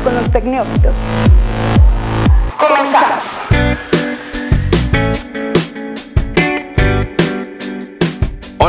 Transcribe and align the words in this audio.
con 0.00 0.14
los 0.14 0.30
tecnófitos. 0.30 0.98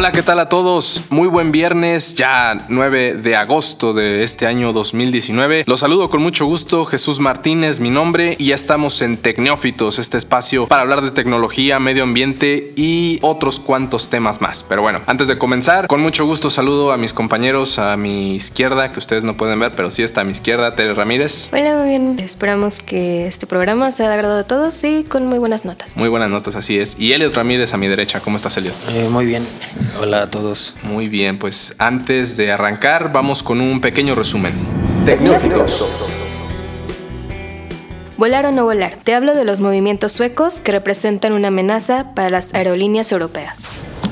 Hola, 0.09 0.15
¿qué 0.15 0.23
tal 0.23 0.39
a 0.39 0.49
todos? 0.49 1.03
Muy 1.11 1.27
buen 1.27 1.51
viernes, 1.51 2.15
ya 2.15 2.65
9 2.67 3.13
de 3.13 3.35
agosto 3.35 3.93
de 3.93 4.23
este 4.23 4.47
año 4.47 4.73
2019. 4.73 5.65
Los 5.67 5.81
saludo 5.81 6.09
con 6.09 6.23
mucho 6.23 6.47
gusto, 6.47 6.85
Jesús 6.85 7.19
Martínez, 7.19 7.79
mi 7.79 7.91
nombre, 7.91 8.35
y 8.39 8.47
ya 8.47 8.55
estamos 8.55 9.03
en 9.03 9.17
Tecnófitos, 9.17 9.99
este 9.99 10.17
espacio 10.17 10.65
para 10.65 10.81
hablar 10.81 11.03
de 11.03 11.11
tecnología, 11.11 11.77
medio 11.77 12.01
ambiente 12.01 12.73
y 12.75 13.19
otros 13.21 13.59
cuantos 13.59 14.09
temas 14.09 14.41
más. 14.41 14.63
Pero 14.63 14.81
bueno, 14.81 14.99
antes 15.05 15.27
de 15.27 15.37
comenzar, 15.37 15.85
con 15.85 16.01
mucho 16.01 16.25
gusto 16.25 16.49
saludo 16.49 16.91
a 16.91 16.97
mis 16.97 17.13
compañeros 17.13 17.77
a 17.77 17.95
mi 17.95 18.33
izquierda, 18.33 18.91
que 18.91 18.97
ustedes 18.97 19.25
no 19.25 19.37
pueden 19.37 19.59
ver, 19.59 19.73
pero 19.75 19.91
sí 19.91 20.01
está 20.01 20.21
a 20.21 20.23
mi 20.23 20.31
izquierda, 20.31 20.75
Tere 20.75 20.95
Ramírez. 20.95 21.51
Hola, 21.53 21.75
muy 21.75 21.89
bien. 21.89 22.17
Esperamos 22.17 22.79
que 22.79 23.27
este 23.27 23.45
programa 23.45 23.91
sea 23.91 24.07
de 24.07 24.15
agrado 24.15 24.37
de 24.37 24.43
todos 24.43 24.83
y 24.83 25.03
con 25.03 25.27
muy 25.27 25.37
buenas 25.37 25.65
notas. 25.65 25.95
Muy 25.95 26.09
buenas 26.09 26.31
notas, 26.31 26.55
así 26.55 26.79
es. 26.79 26.95
Y 26.97 27.13
Eliot 27.13 27.35
Ramírez 27.35 27.75
a 27.75 27.77
mi 27.77 27.87
derecha, 27.87 28.21
¿cómo 28.21 28.37
estás, 28.37 28.57
Eliot? 28.57 28.73
Eh, 28.89 29.07
muy 29.11 29.27
bien. 29.27 29.45
Hola 30.01 30.21
a 30.21 30.31
todos. 30.31 30.75
Muy 30.83 31.09
bien, 31.09 31.37
pues 31.37 31.75
antes 31.77 32.37
de 32.37 32.53
arrancar, 32.53 33.11
vamos 33.11 33.43
con 33.43 33.59
un 33.59 33.81
pequeño 33.81 34.15
resumen. 34.15 34.53
Tecnófitos. 35.05 35.85
Volar 38.15 38.45
o 38.45 38.51
no 38.53 38.63
volar. 38.63 38.95
Te 39.03 39.13
hablo 39.13 39.35
de 39.35 39.43
los 39.43 39.59
movimientos 39.59 40.13
suecos 40.13 40.61
que 40.61 40.71
representan 40.71 41.33
una 41.33 41.49
amenaza 41.49 42.13
para 42.15 42.29
las 42.29 42.53
aerolíneas 42.53 43.11
europeas. 43.11 43.65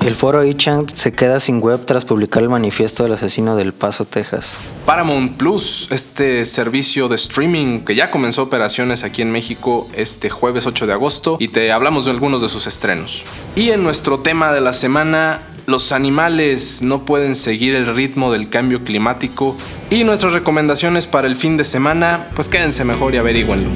El 0.05 0.15
foro 0.15 0.43
iChant 0.43 0.91
se 0.91 1.13
queda 1.13 1.39
sin 1.39 1.61
web 1.61 1.85
tras 1.85 2.03
publicar 2.03 2.43
el 2.43 2.49
manifiesto 2.49 3.03
del 3.03 3.13
asesino 3.13 3.55
del 3.55 3.73
Paso, 3.73 4.03
Texas. 4.03 4.57
Paramount 4.85 5.37
Plus, 5.37 5.87
este 5.91 6.43
servicio 6.43 7.07
de 7.07 7.15
streaming 7.15 7.85
que 7.85 7.95
ya 7.95 8.11
comenzó 8.11 8.43
operaciones 8.43 9.05
aquí 9.05 9.21
en 9.21 9.31
México 9.31 9.89
este 9.95 10.29
jueves 10.29 10.67
8 10.67 10.85
de 10.85 10.93
agosto 10.93 11.37
y 11.39 11.47
te 11.47 11.71
hablamos 11.71 12.05
de 12.05 12.11
algunos 12.11 12.41
de 12.41 12.49
sus 12.49 12.67
estrenos. 12.67 13.25
Y 13.55 13.69
en 13.69 13.83
nuestro 13.83 14.19
tema 14.19 14.51
de 14.51 14.61
la 14.61 14.73
semana, 14.73 15.41
los 15.67 15.91
animales 15.91 16.81
no 16.81 17.03
pueden 17.03 17.35
seguir 17.35 17.75
el 17.75 17.93
ritmo 17.93 18.31
del 18.31 18.49
cambio 18.49 18.85
climático 18.85 19.57
y 19.89 20.05
nuestras 20.05 20.31
recomendaciones 20.31 21.07
para 21.07 21.27
el 21.27 21.35
fin 21.35 21.57
de 21.57 21.65
semana, 21.65 22.29
pues 22.35 22.47
quédense 22.47 22.85
mejor 22.85 23.13
y 23.13 23.17
averigüenlo. 23.17 23.69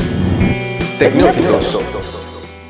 Tecnófitos. 0.98 1.80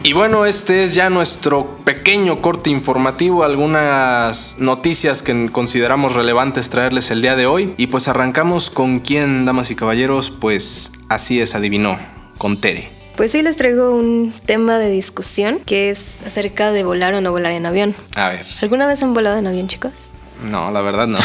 Y 0.04 0.14
bueno, 0.14 0.48
este 0.48 0.84
es 0.84 0.96
ya 0.96 1.12
nuestro 1.12 1.78
pequeño 1.86 2.42
corte 2.42 2.72
informativo, 2.72 3.44
algunas 3.44 4.56
noticias 4.58 5.22
que 5.22 5.52
consideramos 5.52 6.16
relevantes 6.16 6.72
traerles 6.72 7.12
el 7.12 7.22
día 7.22 7.36
de 7.36 7.46
hoy. 7.46 7.76
Y 7.78 7.88
pues 7.88 8.08
arrancamos 8.08 8.72
con 8.72 9.00
quién, 9.00 9.46
damas 9.46 9.70
y 9.70 9.76
caballeros, 9.76 10.32
pues 10.32 10.94
así 11.10 11.40
es, 11.40 11.54
adivinó, 11.54 12.00
con 12.40 12.58
Tere. 12.58 13.01
Pues 13.22 13.36
hoy 13.36 13.44
les 13.44 13.56
traigo 13.56 13.92
un 13.92 14.34
tema 14.48 14.80
de 14.80 14.90
discusión 14.90 15.60
que 15.64 15.92
es 15.92 16.24
acerca 16.26 16.72
de 16.72 16.84
volar 16.84 17.14
o 17.14 17.22
no 17.22 17.30
volar 17.30 17.52
en 17.52 17.68
avión. 17.68 17.94
A 18.16 18.30
ver. 18.30 18.48
¿Alguna 18.64 18.88
vez 18.88 19.04
han 19.04 19.14
volado 19.14 19.38
en 19.38 19.46
avión, 19.46 19.68
chicos? 19.68 20.14
No, 20.44 20.72
la 20.72 20.82
verdad 20.82 21.06
no. 21.06 21.20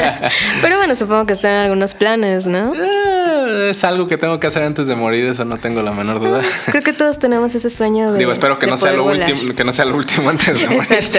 Pero 0.62 0.78
bueno, 0.78 0.94
supongo 0.94 1.26
que 1.26 1.34
están 1.34 1.52
en 1.52 1.58
algunos 1.64 1.94
planes, 1.94 2.46
¿no? 2.46 2.72
Eh, 2.74 3.68
es 3.68 3.84
algo 3.84 4.06
que 4.06 4.16
tengo 4.16 4.40
que 4.40 4.46
hacer 4.46 4.62
antes 4.62 4.86
de 4.86 4.96
morir, 4.96 5.26
eso 5.26 5.44
no 5.44 5.58
tengo 5.58 5.82
la 5.82 5.92
menor 5.92 6.18
duda. 6.18 6.40
Creo 6.64 6.82
que 6.82 6.94
todos 6.94 7.18
tenemos 7.18 7.54
ese 7.54 7.68
sueño 7.68 8.12
de. 8.12 8.20
Digo, 8.20 8.32
espero 8.32 8.58
que 8.58 8.66
no 8.66 8.78
sea 8.78 8.92
lo 8.92 9.04
último, 9.04 9.54
que 9.54 9.64
no 9.64 9.72
sea 9.74 9.84
lo 9.84 9.96
último 9.96 10.30
antes 10.30 10.58
de 10.58 10.66
morir. 10.66 10.90
Exacto. 10.90 11.18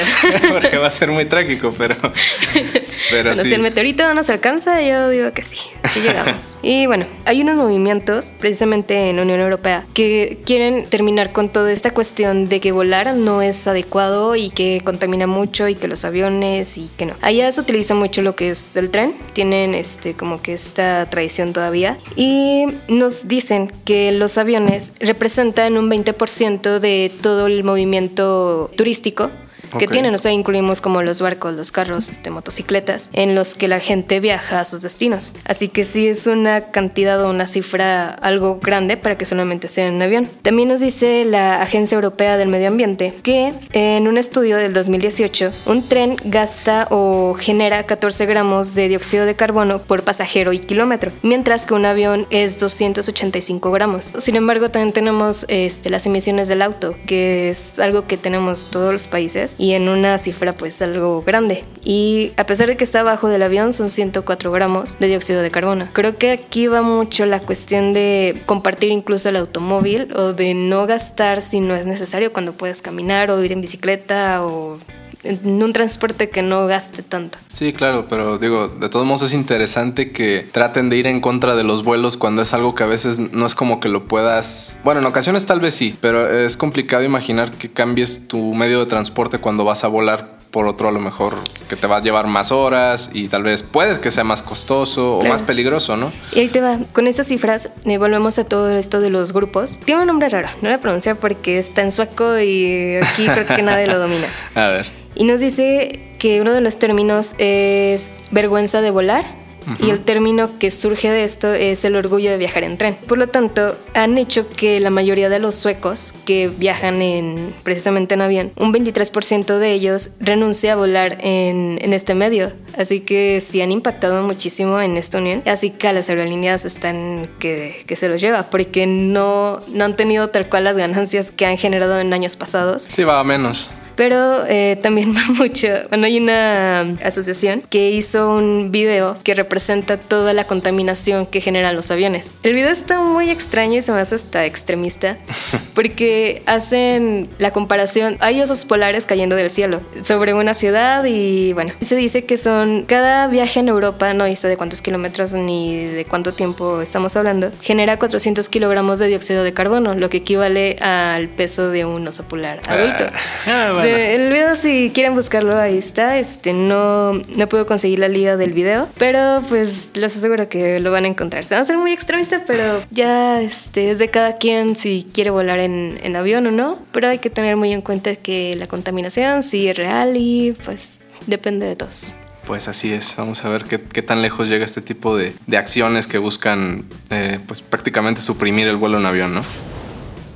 Porque 0.54 0.80
va 0.80 0.88
a 0.88 0.90
ser 0.90 1.12
muy 1.12 1.26
trágico, 1.26 1.72
pero. 1.78 1.96
Pero 3.10 3.30
Bueno, 3.30 3.44
sí. 3.44 3.50
si 3.50 3.56
el 3.56 3.62
meteorito 3.62 4.04
no 4.04 4.14
nos 4.14 4.30
alcanza, 4.30 4.82
yo 4.82 5.10
digo 5.10 5.32
que 5.34 5.44
sí, 5.44 5.58
sí 5.94 6.02
llegamos. 6.02 6.58
y 6.64 6.86
bueno, 6.86 7.06
hay 7.26 7.42
unos 7.42 7.56
movimientos, 7.56 8.34
precisamente 8.40 9.10
en 9.10 9.18
la 9.18 9.22
Unión 9.24 9.40
Europea, 9.40 9.86
que 9.94 10.40
quieren 10.46 10.86
terminar 10.86 11.32
con 11.32 11.50
toda 11.50 11.72
esta 11.72 11.92
cuestión 11.92 12.50
de 12.50 12.60
que 12.60 12.72
volar 12.72 13.16
no 13.16 13.42
es 13.42 13.68
adecuado 13.68 14.36
y 14.36 14.50
que 14.50 14.82
contamina 14.84 15.28
mucho 15.28 15.68
y 15.68 15.76
que 15.76 15.88
los 15.88 16.06
aviones 16.06 16.78
y 16.78 16.90
que 16.98 17.06
no. 17.06 17.16
Allá 17.22 17.52
se 17.52 17.62
utiliza 17.62 17.96
mucho 17.96 18.22
lo 18.22 18.36
que 18.36 18.50
es 18.50 18.76
el 18.78 18.90
tren, 18.90 19.14
tienen 19.34 19.76
este 19.76 20.14
como 20.14 20.42
que 20.42 20.54
esta 20.54 21.08
tradición 21.10 21.54
todavía 21.54 21.98
y 22.16 22.66
nos 22.88 23.28
dicen 23.28 23.72
que 23.86 24.12
los 24.12 24.38
aviones 24.38 24.94
representan 25.00 25.78
un 25.78 25.90
20% 25.90 26.80
de 26.80 27.12
todo 27.22 27.48
el 27.48 27.64
movimiento 27.64 28.72
turístico 28.76 29.32
que 29.78 29.86
Ok. 29.86 29.92
tienen, 29.92 30.14
o 30.14 30.18
sea, 30.18 30.32
incluimos 30.32 30.82
como 30.82 31.02
los 31.02 31.22
barcos, 31.22 31.54
los 31.54 31.72
carros, 31.72 32.10
este, 32.10 32.30
motocicletas, 32.30 33.10
en 33.14 33.36
los 33.36 33.56
que 33.56 33.68
la 33.68 33.80
gente 33.80 34.20
viaja 34.20 34.60
a 34.60 34.66
sus 34.66 34.82
destinos. 34.82 35.32
Así 35.46 35.68
que 35.68 35.84
sí 35.84 36.08
es 36.08 36.28
una 36.28 36.62
cantidad 36.72 37.24
o 37.24 37.30
una 37.30 37.48
cifra 37.48 38.10
algo 38.10 38.60
grande 38.62 38.98
para 38.98 39.18
que 39.18 39.26
solamente 39.26 39.68
sea 39.68 39.88
en 39.88 39.96
un 39.96 40.02
avión. 40.02 40.28
También 40.42 40.70
nos 40.70 40.80
dice 40.82 41.26
la 41.26 41.62
Agencia 41.62 41.96
Europea 41.96 42.38
del 42.38 42.50
Medio 42.50 42.68
Ambiente 42.68 43.14
que 43.24 43.54
en 43.74 44.08
un 44.08 44.18
estudio 44.18 44.58
del 44.58 44.74
2018, 44.74 45.52
un 45.66 45.88
tren 45.88 46.16
gasta 46.24 46.88
o 46.92 47.36
genera 47.40 47.84
14 47.86 48.26
gramos 48.26 48.76
de 48.76 48.88
dióxido 48.88 49.26
de 49.26 49.36
carbono 49.36 49.82
por 49.82 50.04
pasajero 50.04 50.54
y 50.54 50.60
kilómetro, 50.60 51.12
mientras 51.22 51.66
que 51.66 51.74
un 51.74 51.86
avión 51.86 52.28
es 52.30 52.58
285 52.58 53.72
gramos. 53.72 54.12
Sin 54.18 54.36
embargo, 54.36 54.70
también 54.70 54.94
tenemos 54.94 55.46
este, 55.50 55.90
las 55.90 56.06
emisiones 56.06 56.48
del 56.48 56.62
auto, 56.62 56.96
que 57.08 57.50
es 57.50 57.80
algo 57.80 58.08
que 58.08 58.18
tenemos 58.18 58.66
todos 58.72 58.92
los 58.92 59.08
países 59.08 59.56
en 59.74 59.90
una 59.90 60.18
cifra 60.18 60.54
pues 60.54 60.82
algo 60.82 61.24
grande. 61.24 61.64
Y 61.84 62.32
a 62.38 62.46
pesar 62.46 62.68
de 62.68 62.78
que 62.78 62.84
está 62.84 63.02
abajo 63.02 63.30
del 63.30 63.44
avión, 63.44 63.74
son 63.74 63.90
104 63.90 64.52
gramos 64.52 64.98
de 65.00 65.08
dióxido 65.08 65.42
de 65.42 65.52
carbono. 65.52 65.88
Creo 65.94 66.18
que 66.18 66.32
aquí 66.32 66.68
va 66.68 66.82
mucho 66.82 67.26
la 67.26 67.40
cuestión 67.40 67.94
de 67.94 68.42
compartir 68.46 68.92
incluso 68.92 69.30
el 69.30 69.36
automóvil 69.36 70.14
o 70.16 70.34
de 70.34 70.54
no 70.54 70.86
gastar 70.88 71.42
si 71.42 71.60
no 71.60 71.76
es 71.76 71.86
necesario 71.86 72.34
cuando 72.34 72.54
puedes 72.54 72.82
caminar 72.82 73.32
o 73.32 73.44
ir 73.44 73.52
en 73.52 73.62
bicicleta 73.62 74.46
o 74.46 74.78
en 75.26 75.62
un 75.62 75.74
transporte 75.74 76.30
que 76.30 76.42
no 76.42 76.68
gaste 76.68 77.04
tanto. 77.04 77.38
Sí, 77.52 77.74
claro, 77.74 78.06
pero 78.10 78.38
digo, 78.38 78.68
de 78.68 78.90
todos 78.90 79.06
modos 79.06 79.24
es 79.24 79.34
interesante 79.34 80.12
que 80.12 80.48
traten 80.52 80.90
de 80.90 80.98
ir 80.98 81.08
en 81.08 81.22
contra 81.22 81.56
de 81.56 81.64
los 81.64 81.84
vuelos 81.84 82.18
cuando 82.18 82.42
es 82.42 82.54
algo 82.54 82.76
que 82.76 82.84
a 82.84 82.88
veces 82.88 83.20
no 83.20 83.46
es 83.46 83.56
como 83.56 83.80
que 83.80 83.90
lo 83.90 84.08
puedas... 84.08 84.78
Bueno, 84.84 85.02
en 85.02 85.08
ocasiones 85.08 85.46
tal 85.46 85.60
vez 85.60 85.76
sí, 85.76 85.98
pero 86.02 86.30
es 86.30 86.58
complicado 86.58 87.04
imaginar 87.04 87.52
que 87.52 87.72
cambies 87.72 88.28
tu 88.28 88.54
medio 88.54 88.80
de 88.80 88.86
transporte 88.86 89.40
cuando 89.40 89.64
vas 89.64 89.84
a 89.84 89.88
volar 89.88 90.36
por 90.56 90.68
otro 90.68 90.88
a 90.88 90.92
lo 90.94 91.02
mejor 91.02 91.34
que 91.68 91.76
te 91.76 91.86
va 91.86 91.98
a 91.98 92.02
llevar 92.02 92.28
más 92.28 92.54
horas 92.54 93.10
y 93.12 93.28
tal 93.28 93.44
vez 93.44 93.62
puedes 93.62 94.00
que 94.00 94.10
sea 94.10 94.24
más 94.24 94.42
costoso 94.42 95.18
o 95.18 95.26
más 95.26 95.42
peligroso, 95.42 95.98
¿no? 95.98 96.14
Y 96.32 96.40
ahí 96.40 96.48
te 96.48 96.62
va, 96.62 96.80
con 96.94 97.08
estas 97.08 97.28
cifras, 97.28 97.72
eh, 97.84 97.98
volvemos 97.98 98.40
a 98.40 98.46
todo 98.46 98.74
esto 98.74 99.02
de 99.02 99.10
los 99.10 99.34
grupos. 99.34 99.80
Tiene 99.84 100.00
un 100.00 100.08
nombre 100.08 100.30
raro, 100.30 100.48
no 100.62 100.62
lo 100.62 100.70
voy 100.70 100.76
a 100.76 100.80
pronunciar 100.80 101.18
porque 101.18 101.58
está 101.58 101.82
en 101.82 101.92
sueco 101.92 102.40
y 102.40 102.96
aquí 102.96 103.26
creo 103.26 103.46
que 103.46 103.64
nadie 103.64 103.88
lo 103.88 104.00
domina. 104.00 104.28
A 104.56 104.68
ver. 104.68 105.05
Y 105.16 105.24
nos 105.24 105.40
dice 105.40 106.00
que 106.20 106.42
uno 106.42 106.54
de 106.54 106.62
los 106.62 106.78
términos 106.78 107.36
es 107.38 108.12
vergüenza 108.32 108.82
de 108.82 108.92
volar. 108.92 109.46
Y 109.80 109.90
el 109.90 110.00
término 110.02 110.60
que 110.60 110.70
surge 110.70 111.10
de 111.10 111.24
esto 111.24 111.52
es 111.52 111.86
el 111.86 111.96
orgullo 111.96 112.30
de 112.30 112.38
viajar 112.38 112.64
en 112.64 112.78
tren. 112.78 112.96
Por 113.08 113.18
lo 113.18 113.28
tanto, 113.28 113.76
han 113.94 114.18
hecho 114.18 114.48
que 114.48 114.80
la 114.80 114.92
mayoría 114.92 115.28
de 115.28 115.40
los 115.40 115.56
suecos 115.56 116.14
que 116.26 116.50
viajan 116.50 117.02
en, 117.02 117.54
precisamente 117.64 118.14
en 118.14 118.22
avión, 118.22 118.52
un 118.58 118.74
23% 118.74 119.58
de 119.58 119.72
ellos 119.72 120.12
renuncie 120.20 120.70
a 120.70 120.76
volar 120.76 121.18
en, 121.22 121.80
en 121.82 121.94
este 121.94 122.14
medio. 122.14 122.54
Así 122.78 123.00
que 123.00 123.40
sí 123.40 123.62
han 123.62 123.72
impactado 123.72 124.22
muchísimo 124.22 124.80
en 124.82 124.98
esta 124.98 125.18
unión. 125.18 125.42
Así 125.46 125.72
que 125.72 125.88
a 125.88 125.94
las 125.94 126.10
aerolíneas 126.10 126.66
están 126.66 127.30
que, 127.40 127.84
que 127.88 127.96
se 127.96 128.08
los 128.08 128.22
lleva, 128.22 128.44
porque 128.52 128.86
no, 128.86 129.60
no 129.70 129.86
han 129.86 129.96
tenido 129.96 130.30
tal 130.30 130.48
cual 130.48 130.66
las 130.66 130.78
ganancias 130.78 131.32
que 131.32 131.46
han 131.46 131.58
generado 131.58 132.00
en 132.00 132.14
años 132.14 132.36
pasados. 132.36 132.88
Sí, 132.92 133.04
va 133.04 133.20
a 133.20 133.24
menos. 133.24 133.72
Pero 133.96 134.46
eh, 134.48 134.78
también 134.82 135.16
va 135.16 135.26
mucho. 135.34 135.68
Bueno, 135.90 136.06
hay 136.06 136.18
una 136.18 136.82
asociación 137.04 137.64
que 137.70 137.92
hizo 137.92 138.30
un 138.36 138.72
video 138.72 139.18
que 139.24 139.36
representa 139.36 139.98
toda 139.98 140.34
la 140.34 140.46
contaminación 140.46 141.26
que 141.26 141.42
generan 141.42 141.76
los 141.76 141.92
aviones. 141.92 142.32
El 142.44 142.54
video 142.54 142.70
está 142.70 143.00
muy 143.02 143.30
extraño 143.30 143.78
y 143.78 143.82
se 143.82 143.92
me 143.92 144.00
hace 144.00 144.16
hasta 144.16 144.46
extremista 144.46 145.18
porque 145.74 146.44
hacen 146.46 147.30
la 147.38 147.52
comparación. 147.52 148.18
Hay 148.20 148.42
osos 148.42 148.66
polares 148.66 149.06
cayendo 149.06 149.36
del 149.36 149.50
cielo 149.50 149.82
sobre 150.04 150.34
una 150.34 150.54
ciudad 150.54 151.06
y 151.06 151.54
bueno, 151.54 151.74
se 151.82 151.96
dice 151.96 152.26
que 152.26 152.38
son 152.38 152.86
cada 152.86 153.28
viaje 153.28 153.60
en 153.60 153.68
Europa, 153.68 154.14
no 154.14 154.26
dice 154.26 154.48
de 154.48 154.58
cuántos 154.58 154.82
kilómetros 154.82 155.34
ni 155.34 155.86
de 155.86 156.06
cuánto 156.06 156.34
tiempo 156.34 156.82
estamos 156.82 157.16
hablando, 157.16 157.52
genera 157.62 157.98
400 157.98 158.48
kilogramos 158.50 159.00
de 159.00 159.08
dióxido 159.08 159.44
de 159.44 159.54
carbono, 159.54 159.96
lo 159.96 160.10
que 160.10 160.18
equivale 160.18 160.76
al 160.82 161.28
peso 161.28 161.70
de 161.70 161.86
un 161.86 162.08
oso 162.08 162.24
polar 162.24 162.60
adulto. 162.68 163.06
Ah, 163.46 163.72
bueno. 163.74 163.85
El 163.86 164.32
video, 164.32 164.56
si 164.56 164.92
quieren 164.94 165.16
buscarlo, 165.16 165.58
ahí 165.58 165.78
está. 165.78 166.18
Este, 166.18 166.54
no, 166.54 167.14
no 167.14 167.50
puedo 167.50 167.66
conseguir 167.66 168.00
la 168.00 168.08
liga 168.08 168.38
del 168.38 168.54
video, 168.54 168.90
pero 168.98 169.42
pues 169.48 169.90
les 169.94 170.16
aseguro 170.16 170.50
que 170.50 170.80
lo 170.80 170.92
van 170.92 171.06
a 171.06 171.08
encontrar. 171.08 171.44
Se 171.44 171.56
va 171.56 171.60
a 171.60 171.62
hacer 171.62 171.78
muy 171.78 171.92
extremista, 171.92 172.44
pero 172.46 172.82
ya 172.92 173.42
este, 173.42 173.92
es 173.92 174.00
de 174.00 174.10
cada 174.10 174.38
quien 174.38 174.76
si 174.76 175.06
quiere 175.14 175.30
volar 175.30 175.60
en, 175.60 176.00
en 176.04 176.16
avión 176.16 176.48
o 176.48 176.52
no. 176.52 176.80
Pero 176.92 177.08
hay 177.08 177.20
que 177.20 177.30
tener 177.30 177.56
muy 177.56 177.72
en 177.74 177.82
cuenta 177.82 178.16
que 178.16 178.56
la 178.56 178.68
contaminación 178.68 179.44
sí 179.44 179.68
es 179.68 179.78
real 179.78 180.16
y 180.16 180.56
pues 180.66 181.00
depende 181.28 181.66
de 181.66 181.76
todos. 181.76 182.12
Pues 182.46 182.68
así 182.68 182.94
es, 182.94 183.16
vamos 183.18 183.44
a 183.44 183.50
ver 183.50 183.64
qué, 183.64 183.82
qué 183.82 184.04
tan 184.04 184.22
lejos 184.22 184.48
llega 184.48 184.64
este 184.64 184.82
tipo 184.82 185.18
de, 185.18 185.34
de 185.48 185.58
acciones 185.58 186.06
que 186.06 186.20
buscan 186.20 186.86
eh, 187.10 187.40
pues 187.48 187.64
prácticamente 187.64 188.22
suprimir 188.22 188.68
el 188.68 188.76
vuelo 188.76 189.00
en 189.00 189.06
avión, 189.08 189.34
¿no? 189.34 189.42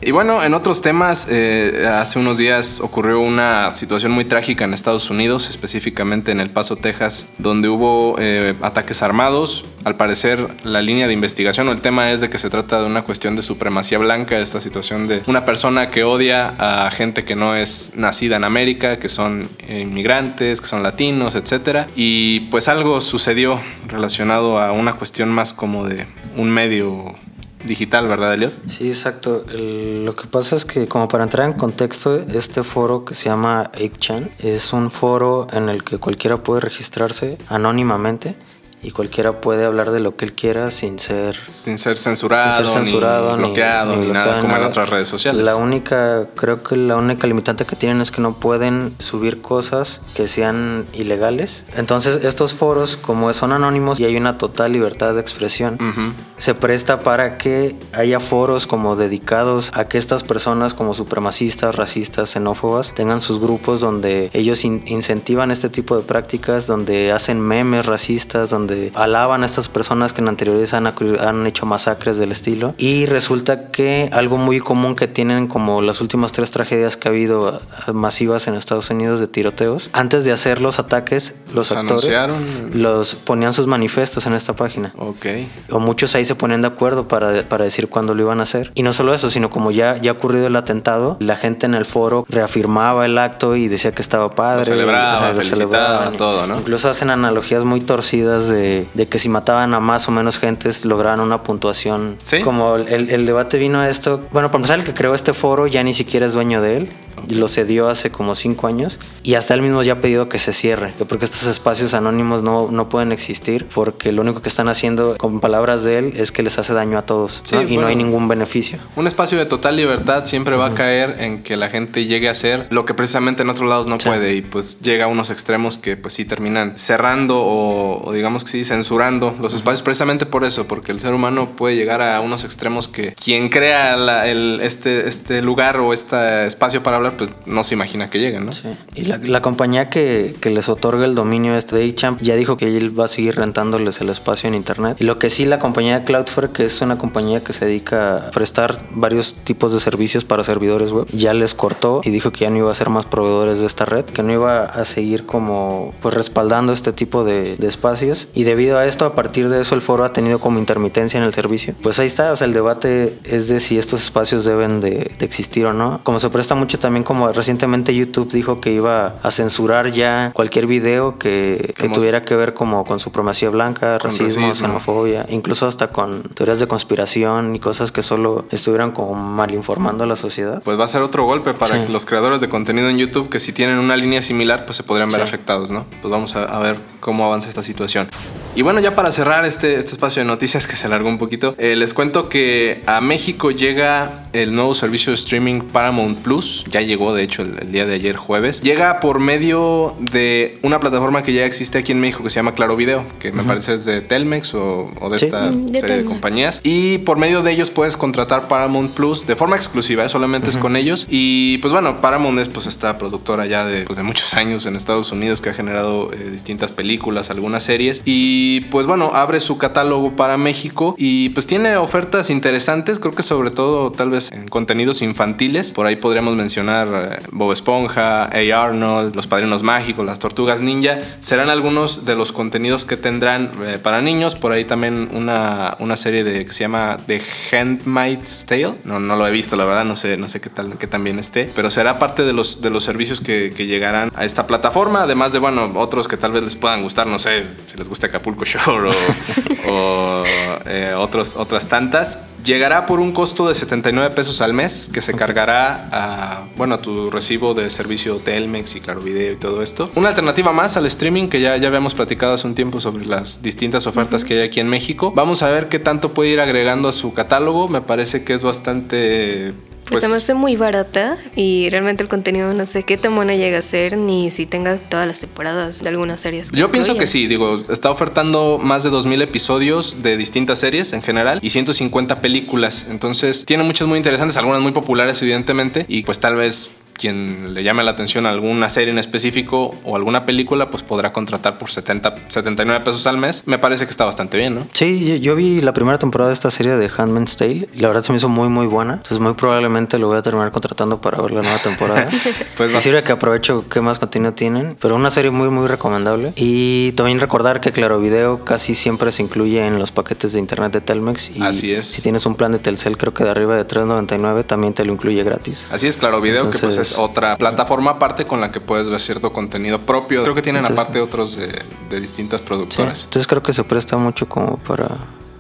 Y 0.02 0.12
bueno, 0.12 0.42
en 0.42 0.54
otros 0.54 0.82
temas, 0.82 1.28
eh, 1.30 1.86
hace 1.86 2.20
unos 2.20 2.38
días 2.38 2.80
ocurrió 2.80 3.20
una 3.20 3.76
situación 3.76 4.14
muy 4.14 4.24
trágica 4.24 4.64
en 4.64 4.74
Estados 4.74 5.10
Unidos, 5.10 5.50
específicamente 5.50 6.32
en 6.32 6.40
El 6.40 6.50
Paso, 6.50 6.78
Texas, 6.78 7.28
donde 7.38 7.68
hubo 7.68 8.16
eh, 8.18 8.54
ataques 8.62 9.04
armados. 9.04 9.66
Al 9.84 9.98
parecer, 9.98 10.48
la 10.64 10.82
línea 10.82 11.06
de 11.06 11.14
investigación 11.14 11.68
o 11.68 11.74
el 11.74 11.82
tema 11.82 12.12
es 12.12 12.22
de 12.22 12.30
que 12.30 12.38
se 12.38 12.50
trata 12.50 12.80
de 12.80 12.86
una 12.86 13.02
cuestión 13.02 13.36
de 13.36 13.42
supremacía 13.42 13.98
blanca, 13.98 14.40
esta 14.40 14.62
situación 14.62 15.10
de 15.10 15.22
una 15.28 15.44
persona 15.44 15.90
que 15.90 16.06
odia 16.06 16.56
a 16.58 16.90
gente 16.92 17.26
que 17.26 17.36
no 17.36 17.58
es 17.58 17.92
nacida 17.96 18.38
en 18.38 18.46
América, 18.46 19.00
que 19.00 19.10
son 19.10 19.50
inmigrantes, 19.68 20.62
que 20.62 20.68
son 20.68 20.82
latinos, 20.82 21.36
etc. 21.36 21.88
Y 21.98 22.42
pues 22.52 22.70
algo 22.70 23.02
sucedió 23.02 23.60
relacionado 23.88 24.60
a 24.60 24.72
una 24.72 24.94
cuestión 24.94 25.30
más 25.30 25.52
como 25.52 25.84
de 25.84 26.08
un 26.38 26.52
medio 26.52 27.18
digital, 27.64 28.08
¿verdad, 28.08 28.34
Elliot? 28.34 28.54
Sí, 28.70 28.88
exacto. 28.88 29.46
Lo 29.54 30.14
que 30.14 30.28
pasa 30.28 30.56
es 30.56 30.66
que, 30.66 30.88
como 30.88 31.08
para 31.08 31.24
entrar 31.24 31.48
en 31.48 31.54
contexto, 31.54 32.18
este 32.34 32.64
foro 32.64 33.06
que 33.06 33.14
se 33.14 33.26
llama 33.26 33.72
8chan 33.74 34.30
es 34.40 34.74
un 34.74 34.92
foro 34.92 35.48
en 35.52 35.70
el 35.70 35.84
que 35.84 35.98
cualquiera 35.98 36.38
puede 36.38 36.62
registrarse 36.62 37.38
anónimamente 37.50 38.36
y 38.82 38.92
cualquiera 38.92 39.42
puede 39.42 39.66
hablar 39.66 39.92
de 39.92 40.00
lo 40.00 40.16
que 40.16 40.26
él 40.26 40.34
quiera 40.34 40.72
sin 40.72 41.00
ser 41.00 41.36
Sin 41.36 41.78
ser 41.78 41.98
censurado, 41.98 42.56
sin 42.56 42.66
ser 42.66 42.84
censurado 42.84 43.36
ni 43.36 43.44
bloqueado, 43.44 43.96
ni, 43.96 44.08
nada 44.08 44.26
bloqueado, 44.26 44.42
como 44.42 44.54
en 44.54 44.60
nada. 44.60 44.68
otras 44.70 44.90
redes 44.90 45.08
sociales. 45.08 45.46
La 45.46 45.56
única, 45.56 46.28
creo 46.36 46.64
que 46.64 46.76
la 46.76 46.96
única 46.96 47.28
limitante 47.28 47.66
que 47.66 47.76
tienen 47.76 48.02
es 48.02 48.12
que 48.12 48.22
no 48.22 48.36
pueden 48.40 48.94
subir 49.00 49.42
cosas 49.42 50.02
que 50.16 50.28
sean 50.28 50.86
ilegales. 50.94 51.66
Entonces, 51.76 52.24
estos 52.24 52.54
foros, 52.54 52.96
como 52.98 53.32
son 53.34 53.52
anónimos 53.52 54.00
y 54.00 54.06
hay 54.06 54.16
una 54.16 54.38
total 54.38 54.72
libertad 54.74 55.14
de 55.14 55.22
expresión, 55.22 55.74
Ujú. 55.76 56.14
se 56.38 56.56
presta 56.56 57.02
para 57.02 57.38
que 57.38 57.76
haya 57.94 58.20
foros 58.20 58.68
como 58.68 58.96
dedicados 58.96 59.72
a 59.74 59.86
que 59.86 59.98
estas 59.98 60.24
personas 60.24 60.74
como 60.74 60.94
supremacistas, 60.94 61.76
racistas, 61.76 62.30
xenófobas 62.30 62.94
tengan 62.96 63.20
sus 63.22 63.40
grupos 63.40 63.82
donde 63.82 64.30
ellos 64.34 64.64
in- 64.64 64.84
incentivan 64.88 65.52
este 65.52 65.70
tipo 65.70 65.98
de 65.98 66.04
prácticas, 66.04 66.68
donde 66.68 67.12
hacen 67.12 67.40
memes 67.42 67.86
racistas, 67.86 68.50
donde 68.50 68.69
alaban 68.96 69.44
a 69.44 69.46
estas 69.46 69.70
personas 69.70 70.14
que 70.14 70.22
en 70.22 70.28
anteriores 70.28 70.74
han, 70.74 70.88
han 70.88 71.48
hecho 71.48 71.66
masacres 71.66 72.18
del 72.18 72.32
estilo. 72.32 72.74
Y 72.78 73.06
resulta 73.06 73.68
que 73.70 74.10
algo 74.12 74.38
muy 74.38 74.60
común 74.60 74.96
que 74.96 75.08
tienen 75.08 75.48
como 75.48 75.82
las 75.82 76.02
últimas 76.02 76.32
tres 76.32 76.52
tragedias 76.52 76.98
que 76.98 77.08
ha 77.08 77.12
habido 77.12 77.60
eh, 77.88 77.92
masivas 77.94 78.48
en 78.48 78.56
Estados 78.56 78.90
Unidos 78.90 79.20
de 79.20 79.28
tiroteos, 79.28 79.90
antes 79.94 80.26
de 80.26 80.32
hacer 80.32 80.62
los 80.62 80.80
ataques, 80.80 81.36
los 81.54 81.70
Los 81.70 81.72
actores 81.72 81.90
anunciaron. 82.18 82.72
los 82.82 83.16
ponían 83.16 83.54
sus 83.54 83.68
manifestos 83.68 84.26
en 84.26 84.34
esta 84.34 84.54
página 84.56 84.94
Ok. 84.98 85.26
o 85.72 85.80
muchos 85.80 86.16
ahí 86.16 86.26
se 86.26 86.36
ponían 86.36 86.62
de 86.62 86.68
acuerdo 86.68 87.08
para, 87.08 87.44
para 87.44 87.64
decir 87.66 87.88
cuándo 87.90 88.14
lo 88.16 88.22
iban 88.24 88.40
a 88.40 88.44
hacer. 88.44 88.72
Y 88.76 88.84
no 88.84 88.94
solo 88.94 89.14
eso, 89.14 89.30
sino 89.30 89.50
como 89.50 89.72
ya, 89.72 89.98
ya 89.98 90.12
ha 90.12 90.14
ocurrido 90.14 90.48
el 90.48 90.56
atentado, 90.56 91.18
la 91.20 91.36
gente 91.36 91.66
en 91.66 91.74
el 91.74 91.86
foro 91.86 92.26
reafirmaba 92.30 93.06
el 93.06 93.18
acto 93.18 93.56
y 93.56 93.68
decía 93.68 93.92
que 93.94 94.02
estaba 94.02 94.32
padre. 94.36 94.60
Lo 94.60 94.66
celebraba, 94.66 95.18
Ajá, 95.18 95.30
lo 95.34 95.42
felicitaba, 95.42 95.70
celebraban. 95.72 96.18
todo, 96.18 96.48
¿no? 96.48 96.58
Incluso 96.60 96.90
hacen 96.90 97.10
analogías 97.10 97.64
muy 97.64 97.82
torcidas 97.82 98.48
de, 98.48 98.59
de 98.60 99.08
que 99.08 99.20
si 99.20 99.30
mataban 99.30 99.74
a 99.74 99.80
más 99.80 100.08
o 100.08 100.12
menos 100.12 100.38
gentes 100.40 100.86
lograban 100.86 101.20
una 101.20 101.44
puntuación. 101.44 102.18
Sí. 102.24 102.40
Como 102.42 102.76
el, 102.76 103.10
el 103.10 103.26
debate 103.26 103.58
vino 103.58 103.80
a 103.80 103.90
esto. 103.90 104.22
Bueno, 104.32 104.50
para 104.50 104.58
empezar, 104.60 104.80
el 104.80 104.86
que 104.86 104.94
creó 104.94 105.14
este 105.14 105.34
foro 105.34 105.68
ya 105.68 105.84
ni 105.84 105.94
siquiera 105.94 106.26
es 106.26 106.34
dueño 106.34 106.62
de 106.62 106.78
él. 106.78 106.90
Ok. 107.18 107.32
Lo 107.32 107.48
cedió 107.48 107.90
hace 107.90 108.10
como 108.12 108.34
cinco 108.36 108.68
años 108.68 109.00
y 109.24 109.36
hasta 109.36 109.54
él 109.54 109.62
mismo 109.62 109.84
ya 109.84 109.94
ha 109.94 110.02
pedido 110.02 110.30
que 110.30 110.40
se 110.40 110.54
cierre. 110.54 110.94
que 110.98 111.06
Porque 111.06 111.26
estos 111.26 111.46
espacios 111.46 111.94
anónimos 111.94 112.44
no, 112.44 112.70
no 112.72 112.88
pueden 112.90 113.12
existir 113.12 113.66
porque 113.74 114.12
lo 114.12 114.22
único 114.22 114.42
que 114.42 114.50
están 114.50 114.70
haciendo, 114.70 115.18
con 115.18 115.40
palabras 115.40 115.84
de 115.84 115.98
él, 115.98 116.14
es 116.16 116.32
que 116.32 116.44
les 116.44 116.58
hace 116.60 116.74
daño 116.74 116.98
a 116.98 117.02
todos 117.04 117.42
Sí, 117.44 117.56
¿no? 117.56 117.62
y 117.62 117.66
no 117.66 117.72
bueno. 117.74 117.88
hay 117.88 117.96
ningún 117.96 118.28
beneficio. 118.28 118.80
Un 118.96 119.08
espacio 119.08 119.38
de 119.38 119.46
total 119.46 119.76
libertad 119.76 120.26
siempre 120.26 120.56
va 120.56 120.68
a 120.68 120.74
caer 120.74 121.18
en 121.20 121.44
que 121.44 121.58
la 121.58 121.70
gente 121.70 122.06
llegue 122.06 122.28
a 122.28 122.32
hacer 122.32 122.68
lo 122.70 122.86
que 122.86 122.94
precisamente 122.94 123.44
en 123.44 123.50
otros 123.50 123.68
lados 123.70 123.88
no 123.88 124.00
Sí. 124.00 124.08
puede 124.08 124.36
y 124.36 124.42
pues 124.42 124.80
llega 124.82 125.06
a 125.06 125.08
unos 125.08 125.30
extremos 125.30 125.78
que 125.78 125.98
pues 125.98 126.14
sí 126.14 126.24
terminan 126.26 126.78
cerrando 126.78 127.40
o, 127.42 128.08
o 128.08 128.14
digamos 128.14 128.44
que 128.46 128.49
sí 128.50 128.64
censurando 128.64 129.36
los 129.42 129.54
espacios 129.54 129.82
precisamente 129.82 130.26
por 130.26 130.44
eso, 130.44 130.68
porque 130.68 130.92
el 130.92 131.00
ser 131.00 131.14
humano 131.14 131.50
puede 131.56 131.76
llegar 131.76 132.02
a 132.02 132.20
unos 132.22 132.44
extremos 132.44 132.88
que 132.88 133.14
quien 133.14 133.50
crea 133.50 134.26
el- 134.26 134.60
este, 134.62 135.08
este 135.08 135.42
lugar 135.42 135.78
o 135.78 135.94
este 135.94 136.46
espacio 136.46 136.84
para 136.84 136.98
hablar 136.98 137.14
pues 137.18 137.30
no 137.46 137.64
se 137.64 137.74
imagina 137.76 138.10
que 138.10 138.20
lleguen, 138.20 138.46
¿no? 138.46 138.54
Sí. 138.54 138.68
Y 138.96 139.04
la, 139.04 139.42
compañía 139.42 139.90
que, 139.90 140.36
que 140.42 140.50
les 140.50 140.70
otorga 140.70 141.06
el 141.06 141.16
dominio 141.16 141.56
este 141.58 141.76
de 141.78 141.94
Champ 141.96 142.22
ya 142.22 142.36
dijo 142.36 142.58
que 142.58 142.66
él 142.78 142.98
va 143.00 143.06
a 143.06 143.08
seguir 143.08 143.36
rentándoles 143.36 144.02
el 144.02 144.10
espacio 144.10 144.48
en 144.48 144.56
internet. 144.56 144.98
Y 145.00 145.04
lo 145.06 145.20
que 145.20 145.30
sí, 145.30 145.46
la 145.46 145.60
compañía 145.60 146.04
Cloudflare, 146.04 146.52
que 146.52 146.66
es 146.66 146.82
una 146.82 146.98
compañía 146.98 147.44
que 147.44 147.54
se 147.54 147.66
dedica 147.66 148.28
a 148.28 148.32
prestar 148.32 148.78
varios 148.92 149.36
tipos 149.44 149.74
de 149.74 149.80
servicios 149.80 150.26
para 150.26 150.44
servidores 150.44 150.92
web, 150.92 151.06
ya 151.12 151.34
les 151.34 151.54
cortó 151.54 152.02
y 152.04 152.10
dijo 152.10 152.32
que 152.32 152.42
ya 152.42 152.50
no 152.50 152.58
iba 152.58 152.72
a 152.72 152.76
ser 152.76 152.90
más 152.90 153.06
proveedores 153.06 153.60
de 153.60 153.66
esta 153.66 153.86
red, 153.86 154.06
que 154.06 154.24
no 154.24 154.34
iba 154.34 154.64
a 154.66 154.86
seguir 154.86 155.26
como 155.26 155.94
pues 156.02 156.14
respaldando 156.14 156.72
este 156.74 156.92
tipo 156.94 157.24
de 157.24 157.56
espacios. 157.66 158.30
Y 158.40 158.46
debido 158.46 158.78
a 158.78 158.86
esto, 158.86 159.04
a 159.06 159.16
partir 159.16 159.50
de 159.50 159.60
eso, 159.60 159.76
el 159.76 159.82
foro 159.82 160.06
ha 160.06 160.14
tenido 160.14 160.40
como 160.40 160.60
intermitencia 160.60 161.18
en 161.18 161.26
el 161.26 161.34
servicio. 161.34 161.74
Pues 161.84 162.00
ahí 162.00 162.08
está, 162.08 162.32
o 162.32 162.38
sea, 162.38 162.48
el 162.48 162.54
debate 162.54 163.18
es 163.26 163.50
de 163.50 163.60
si 163.60 163.78
estos 163.78 164.02
espacios 164.02 164.46
deben 164.46 164.80
de, 164.80 165.12
de 165.20 165.26
existir 165.26 165.66
o 165.66 165.74
no. 165.74 166.00
Como 166.04 166.20
se 166.22 166.30
presta 166.30 166.56
mucho 166.56 166.80
también, 166.80 167.04
como 167.04 167.30
recientemente 167.34 167.94
YouTube 167.94 168.32
dijo 168.32 168.62
que 168.62 168.72
iba 168.72 169.16
a 169.22 169.32
censurar 169.32 169.92
ya 169.92 170.32
cualquier 170.34 170.68
video 170.68 171.20
que, 171.20 171.74
que 171.78 171.90
tuviera 171.90 172.22
que 172.22 172.34
ver 172.38 172.54
como 172.54 172.86
con 172.86 173.02
supremacía 173.02 173.50
blanca, 173.50 173.98
racismo, 173.98 174.46
racismo. 174.48 174.68
xenofobia, 174.70 175.26
incluso 175.28 175.68
hasta 175.68 175.88
con 175.90 176.24
teorías 176.24 176.62
de 176.62 176.68
conspiración 176.68 177.56
y 177.56 177.60
cosas 177.60 177.92
que 177.92 178.02
solo 178.02 178.46
estuvieran 178.52 178.92
como 178.92 179.16
mal 179.16 179.54
informando 179.54 180.06
a 180.06 180.08
la 180.08 180.16
sociedad. 180.16 180.62
Pues 180.64 180.80
va 180.80 180.86
a 180.86 180.88
ser 180.88 181.02
otro 181.02 181.26
golpe 181.26 181.54
para 181.54 181.76
Sí. 181.86 181.92
los 181.92 182.06
creadores 182.06 182.40
de 182.40 182.48
contenido 182.48 182.88
en 182.88 182.98
YouTube 183.00 183.28
que 183.28 183.42
si 183.42 183.52
tienen 183.52 183.80
una 183.80 183.98
línea 183.98 184.22
similar 184.22 184.66
pues 184.66 184.78
se 184.78 184.84
podrían 184.84 185.10
ver 185.10 185.20
Sí. 185.20 185.28
afectados, 185.28 185.72
¿no? 185.72 185.86
Pues 186.02 186.10
vamos 186.10 186.38
a, 186.38 186.46
a 186.46 186.60
ver 186.60 186.78
cómo 187.02 187.26
avanza 187.26 187.50
esta 187.50 187.64
situación. 187.64 188.08
Y 188.56 188.62
bueno, 188.62 188.80
ya 188.82 188.94
para 188.96 189.12
cerrar 189.12 189.46
este, 189.46 189.76
este 189.78 189.92
espacio 189.94 190.22
de 190.22 190.28
noticias 190.28 190.68
que 190.68 190.76
se 190.76 190.88
alargó 190.88 191.08
un 191.08 191.18
poquito, 191.18 191.56
eh, 191.58 191.76
les 191.78 191.94
cuento 191.94 192.28
que 192.28 192.82
a 192.88 193.00
México 193.00 193.52
llega 193.52 194.24
el 194.34 194.54
nuevo 194.54 194.74
servicio 194.74 195.12
de 195.12 195.16
streaming 195.16 195.62
Paramount 195.62 196.18
Plus. 196.20 196.66
Ya 196.70 196.82
llegó, 196.82 197.14
de 197.14 197.24
hecho, 197.24 197.44
el, 197.44 197.58
el 197.62 197.72
día 197.72 197.86
de 197.86 197.96
ayer 197.96 198.18
jueves. 198.18 198.62
Llega 198.62 199.00
por 199.00 199.20
medio 199.20 199.96
de 200.00 200.60
una 200.64 200.80
plataforma 200.82 201.24
que 201.24 201.32
ya 201.32 201.46
existe 201.46 201.78
aquí 201.78 201.94
en 201.94 202.02
México 202.02 202.22
que 202.24 202.30
se 202.30 202.36
llama 202.38 202.54
Claro 202.54 202.76
Video, 202.76 203.06
que 203.20 203.32
me 203.32 203.44
parece 203.44 203.76
es 203.76 203.86
de 203.86 204.02
Telmex 204.02 204.54
o, 204.56 204.92
o 205.00 205.10
de 205.10 205.20
Sí. 205.20 205.26
esta 205.28 205.52
Mm, 205.52 205.66
de 205.68 205.80
serie 205.80 205.98
de 205.98 206.06
compañías. 206.06 206.60
Y 206.64 206.98
por 207.00 207.18
medio 207.18 207.42
de 207.44 207.52
ellos 207.52 207.70
puedes 207.70 207.96
contratar 207.98 208.48
Paramount 208.48 208.92
Plus 208.92 209.26
de 209.26 209.36
forma 209.38 209.56
exclusiva, 209.56 210.04
¿eh? 210.04 210.10
solamente 210.10 210.50
es 210.50 210.58
con 210.58 210.76
ellos. 210.76 211.08
Y 211.10 211.60
pues 211.60 211.72
bueno, 211.72 212.02
Paramount 212.02 212.40
es 212.40 212.50
pues 212.50 212.66
esta 212.66 212.98
productora 212.98 213.46
ya 213.46 213.64
de, 213.66 213.84
pues, 213.86 213.98
de 213.98 214.04
muchos 214.04 214.34
años 214.34 214.66
en 214.66 214.76
Estados 214.76 215.12
Unidos 215.14 215.40
que 215.40 215.50
ha 215.50 215.54
generado 215.54 216.12
eh, 216.12 216.30
distintas 216.32 216.72
películas, 216.72 217.30
algunas 217.30 217.64
series. 217.64 218.02
Y 218.06 218.49
pues 218.72 218.88
bueno, 218.88 219.12
abre 219.14 219.40
su 219.40 219.58
catálogo 219.58 220.16
para 220.16 220.38
México 220.38 220.96
y 220.98 221.30
pues 221.30 221.48
tiene 221.48 221.78
ofertas 221.78 222.30
interesantes, 222.30 223.00
creo 223.00 223.14
que 223.14 223.24
sobre 223.24 223.52
todo 223.52 223.92
tal 223.92 224.10
vez 224.10 224.32
en 224.32 224.48
contenidos 224.48 225.02
infantiles. 225.02 225.74
Por 225.74 225.86
ahí 225.86 225.96
podríamos 225.96 226.36
mencionar 226.36 226.88
eh, 227.20 227.24
Bob 227.32 227.52
Esponja, 227.52 228.26
A. 228.26 228.64
Arnold, 228.64 229.16
Los 229.16 229.28
Padrinos 229.28 229.64
Mágicos, 229.64 230.06
Las 230.06 230.20
Tortugas 230.20 230.62
Ninja. 230.62 231.00
Serán 231.20 231.50
algunos 231.50 232.06
de 232.06 232.16
los 232.16 232.32
contenidos 232.32 232.86
que 232.86 232.98
tendrán 232.98 233.52
eh, 233.66 233.80
para 233.82 234.02
niños. 234.02 234.36
Por 234.36 234.52
ahí 234.52 234.66
también 234.66 235.10
una, 235.14 235.76
una 235.80 235.96
serie 235.96 236.24
de, 236.24 236.46
que 236.46 236.52
se 236.52 236.62
llama 236.62 236.98
The 237.08 237.22
Handmaid's 237.52 238.46
Tale. 238.46 238.76
No, 238.84 239.00
no 239.00 239.16
lo 239.16 239.28
he 239.28 239.32
visto, 239.32 239.56
la 239.56 239.66
verdad, 239.66 239.86
no 239.86 239.96
sé, 239.96 240.18
no 240.18 240.28
sé 240.28 240.42
qué 240.42 240.50
tal, 240.50 240.78
qué 240.78 240.88
tan 240.88 241.04
bien 241.04 241.20
esté. 241.20 241.52
Pero 241.56 241.70
será 241.70 242.00
parte 242.00 242.24
de 242.24 242.34
los, 242.34 242.62
de 242.62 242.70
los 242.70 242.84
servicios 242.84 243.22
que, 243.22 243.54
que 243.56 243.68
llegarán 243.68 244.12
a 244.16 244.26
esta 244.26 244.48
plataforma. 244.48 245.04
Además 245.04 245.34
de, 245.34 245.40
bueno, 245.40 245.72
otros 245.76 246.08
que 246.08 246.18
tal 246.18 246.32
vez 246.32 246.44
les 246.44 246.56
puedan 246.56 246.84
gustar, 246.84 247.08
no 247.08 247.20
sé, 247.20 247.44
si 247.68 247.78
les 247.78 247.88
gusta 247.90 248.08
Acapulco 248.08 248.29
Shore 248.36 248.90
o, 248.90 249.72
o, 249.72 250.24
eh, 250.66 250.94
otros, 250.98 251.36
otras 251.36 251.68
tantas. 251.68 252.20
Llegará 252.44 252.86
por 252.86 253.00
un 253.00 253.12
costo 253.12 253.48
de 253.48 253.56
79 253.56 254.16
pesos 254.16 254.42
al 254.42 254.54
mes 254.54 254.90
que 254.94 255.02
se 255.02 255.14
cargará 255.14 255.90
a, 255.92 256.46
bueno, 256.56 256.76
a 256.76 256.82
tu 256.82 257.10
recibo 257.10 257.54
de 257.54 257.70
servicio 257.70 258.18
Telmex 258.18 258.76
y 258.76 258.82
Claro 258.82 259.02
Video 259.02 259.34
y 259.34 259.36
todo 259.36 259.62
esto. 259.62 259.90
Una 259.96 260.10
alternativa 260.10 260.52
más 260.54 260.78
al 260.78 260.86
streaming 260.86 261.28
que 261.28 261.42
ya, 261.42 261.58
ya 261.58 261.68
habíamos 261.68 261.96
platicado 261.96 262.34
hace 262.34 262.48
un 262.48 262.56
tiempo 262.56 262.80
sobre 262.80 263.06
las 263.06 263.42
distintas 263.42 263.88
ofertas 263.88 264.24
que 264.24 264.36
hay 264.36 264.48
aquí 264.48 264.60
en 264.60 264.68
México. 264.68 265.12
Vamos 265.14 265.44
a 265.44 265.50
ver 265.50 265.68
qué 265.68 265.80
tanto 265.80 266.14
puede 266.14 266.30
ir 266.30 266.40
agregando 266.40 266.88
a 266.88 266.92
su 266.94 267.14
catálogo. 267.14 267.68
Me 267.68 267.82
parece 267.82 268.24
que 268.24 268.34
es 268.34 268.44
bastante... 268.44 269.54
Pues, 269.90 270.04
se 270.04 270.10
me 270.10 270.16
hace 270.18 270.34
muy 270.34 270.56
barata 270.56 271.18
y 271.36 271.70
realmente 271.70 272.04
el 272.04 272.10
contenido 272.10 272.54
no 272.54 272.66
sé 272.66 272.84
qué 272.84 272.98
tan 272.98 273.16
buena 273.16 273.36
llega 273.36 273.58
a 273.58 273.62
ser 273.62 273.98
ni 273.98 274.30
si 274.30 274.46
tenga 274.46 274.78
todas 274.78 275.08
las 275.08 275.20
temporadas 275.20 275.80
de 275.80 275.90
algunas 275.90 276.20
series. 276.20 276.52
Yo 276.52 276.72
pienso 276.72 276.96
que 276.96 277.08
sí, 277.08 277.28
digo, 277.28 277.58
está 277.70 277.90
ofertando 277.90 278.60
más 278.62 278.84
de 278.84 278.92
2.000 278.92 279.22
episodios 279.24 280.04
de 280.04 280.18
distintas 280.18 280.60
series 280.60 280.94
en 280.94 281.02
general 281.02 281.40
y 281.42 281.50
150 281.50 282.22
películas, 282.22 282.88
entonces 282.90 283.46
tiene 283.46 283.64
muchas 283.64 283.88
muy 283.88 283.98
interesantes, 283.98 284.38
algunas 284.38 284.62
muy 284.62 284.72
populares 284.72 285.22
evidentemente 285.22 285.86
y 285.88 286.04
pues 286.04 286.20
tal 286.20 286.36
vez 286.36 286.70
quien 287.00 287.54
le 287.54 287.64
llame 287.64 287.84
la 287.84 287.92
atención 287.92 288.26
a 288.26 288.30
alguna 288.30 288.70
serie 288.70 288.92
en 288.92 289.00
específico 289.00 289.76
o 289.86 289.96
alguna 289.96 290.26
película, 290.26 290.70
pues 290.70 290.84
podrá 290.84 291.14
contratar 291.14 291.58
por 291.58 291.70
70, 291.70 292.16
79 292.28 292.84
pesos 292.84 293.08
al 293.08 293.18
mes. 293.18 293.44
Me 293.46 293.58
parece 293.58 293.86
que 293.86 293.92
está 293.92 294.04
bastante 294.06 294.38
bien, 294.38 294.56
¿no? 294.56 294.68
Sí, 294.74 295.20
yo, 295.22 295.36
vi 295.36 295.62
la 295.62 295.74
primera 295.74 295.98
temporada 295.98 296.30
de 296.30 296.34
esta 296.34 296.52
serie 296.52 296.76
de 296.76 296.90
Handmaid's 296.96 297.38
Tale 297.38 297.70
y 297.74 297.80
la 297.80 297.88
verdad 297.88 298.04
se 298.04 298.12
me 298.12 298.18
hizo 298.18 298.28
muy 298.28 298.50
muy 298.50 298.68
buena. 298.68 298.94
Entonces 298.96 299.20
muy 299.20 299.34
probablemente 299.34 299.98
lo 299.98 300.08
voy 300.08 300.18
a 300.18 300.22
terminar 300.22 300.52
contratando 300.52 301.00
para 301.00 301.22
ver 301.22 301.32
la 301.32 301.42
nueva 301.42 301.58
temporada. 301.60 302.08
Pues 302.58 302.84
sirve 302.84 303.04
que 303.04 303.14
aprovecho 303.14 303.70
qué 303.70 303.80
más 303.80 304.00
contenido 304.00 304.34
tienen, 304.34 304.76
pero 304.82 304.96
una 304.96 305.10
serie 305.10 305.32
muy 305.32 305.50
muy 305.50 305.68
recomendable. 305.68 306.34
Y 306.36 306.92
también 306.94 307.20
recordar 307.22 307.62
que 307.62 307.72
Claro 307.72 308.00
Video 308.02 308.44
casi 308.44 308.76
siempre 308.76 309.14
se 309.14 309.24
incluye 309.24 309.66
en 309.66 309.80
los 309.80 309.92
paquetes 309.94 310.34
de 310.34 310.40
internet 310.40 310.74
de 310.74 310.82
Telmex. 310.82 311.32
Y 311.36 311.42
Así 311.42 311.72
es. 311.72 311.88
Si 311.88 312.02
tienes 312.02 312.26
un 312.26 312.36
plan 312.36 312.52
de 312.52 312.60
Telcel 312.60 312.98
creo 312.98 313.14
que 313.14 313.24
de 313.24 313.30
arriba 313.30 313.56
de 313.56 313.66
3.99 313.66 314.46
también 314.46 314.74
te 314.74 314.84
lo 314.84 314.92
incluye 314.92 315.24
gratis. 315.24 315.68
Así 315.72 315.88
es, 315.88 315.96
claro, 315.96 316.20
video 316.20 316.40
que 316.42 316.46
pues 316.48 316.56
Entonces- 316.64 316.89
es 316.92 316.98
otra 316.98 317.38
plataforma 317.38 317.92
aparte 317.92 318.26
con 318.26 318.42
la 318.42 318.52
que 318.52 318.60
puedes 318.62 318.90
ver 318.90 319.00
cierto 319.00 319.32
contenido 319.34 319.80
propio. 319.80 320.24
Creo 320.24 320.36
que 320.36 320.42
tienen 320.42 320.64
Entonces- 320.64 320.80
aparte 320.84 321.02
otros 321.02 321.36
de, 321.36 321.48
de 321.90 322.00
distintas 322.02 322.42
Sí. 322.42 322.48
productoras. 322.48 323.04
Entonces 323.06 323.28
creo 323.28 323.42
que 323.44 323.54
se 323.54 323.64
presta 323.64 323.98
mucho 323.98 324.28
como 324.28 324.58
para 324.58 324.88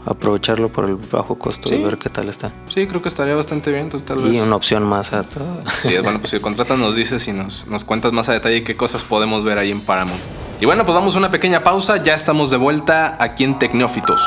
aprovecharlo 0.05 0.69
por 0.69 0.85
el 0.85 0.95
bajo 0.95 1.37
costo 1.37 1.67
Sí. 1.69 1.77
de 1.77 1.83
ver 1.83 1.97
qué 1.97 2.09
tal 2.09 2.29
está. 2.29 2.51
Sí, 2.67 2.87
creo 2.87 3.01
que 3.01 3.09
estaría 3.09 3.35
bastante 3.35 3.71
bien, 3.71 3.89
tú 3.89 3.99
tal 3.99 4.33
Y 4.33 4.39
una 4.39 4.55
opción 4.55 4.83
más 4.83 5.13
a 5.13 5.23
todo. 5.23 5.61
Sí, 5.79 5.95
bueno, 6.01 6.19
pues 6.19 6.31
si 6.31 6.39
contratas 6.39 6.77
nos 6.79 6.95
dices 6.95 7.27
y 7.27 7.33
nos, 7.33 7.67
nos 7.67 7.83
cuentas 7.83 8.11
más 8.13 8.29
a 8.29 8.33
detalle 8.33 8.63
qué 8.63 8.75
cosas 8.75 9.03
podemos 9.03 9.43
ver 9.43 9.59
ahí 9.59 9.71
en 9.71 9.81
Paramount. 9.81 10.19
Y 10.61 10.65
bueno, 10.65 10.83
pues 10.85 10.95
vamos 10.95 11.15
a 11.15 11.19
una 11.19 11.31
pequeña 11.31 11.63
pausa, 11.63 12.01
ya 12.01 12.13
estamos 12.13 12.49
de 12.49 12.57
vuelta 12.57 13.17
aquí 13.19 13.43
en 13.43 13.59
Tecnófitos. 13.59 14.21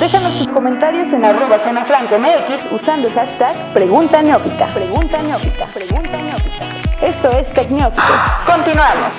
Déjanos 0.00 0.36
tus 0.38 0.48
comentarios 0.48 1.12
en 1.12 1.24
arroba 1.24 1.56
zona 1.56 1.82
MX 1.82 2.72
usando 2.72 3.06
el 3.06 3.14
hashtag 3.14 3.72
Pregunta 3.72 4.20
Neófita. 4.22 4.66
Pregunta 4.74 5.22
Neófita. 5.22 5.66
Pregunta 5.66 6.20
Neófita. 6.20 6.68
Esto 7.00 7.30
es 7.30 7.52
Tecnófitos. 7.52 8.22
Continuamos. 8.44 9.14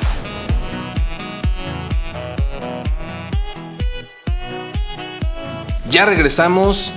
Ya 5.87 6.05
regresamos 6.05 6.93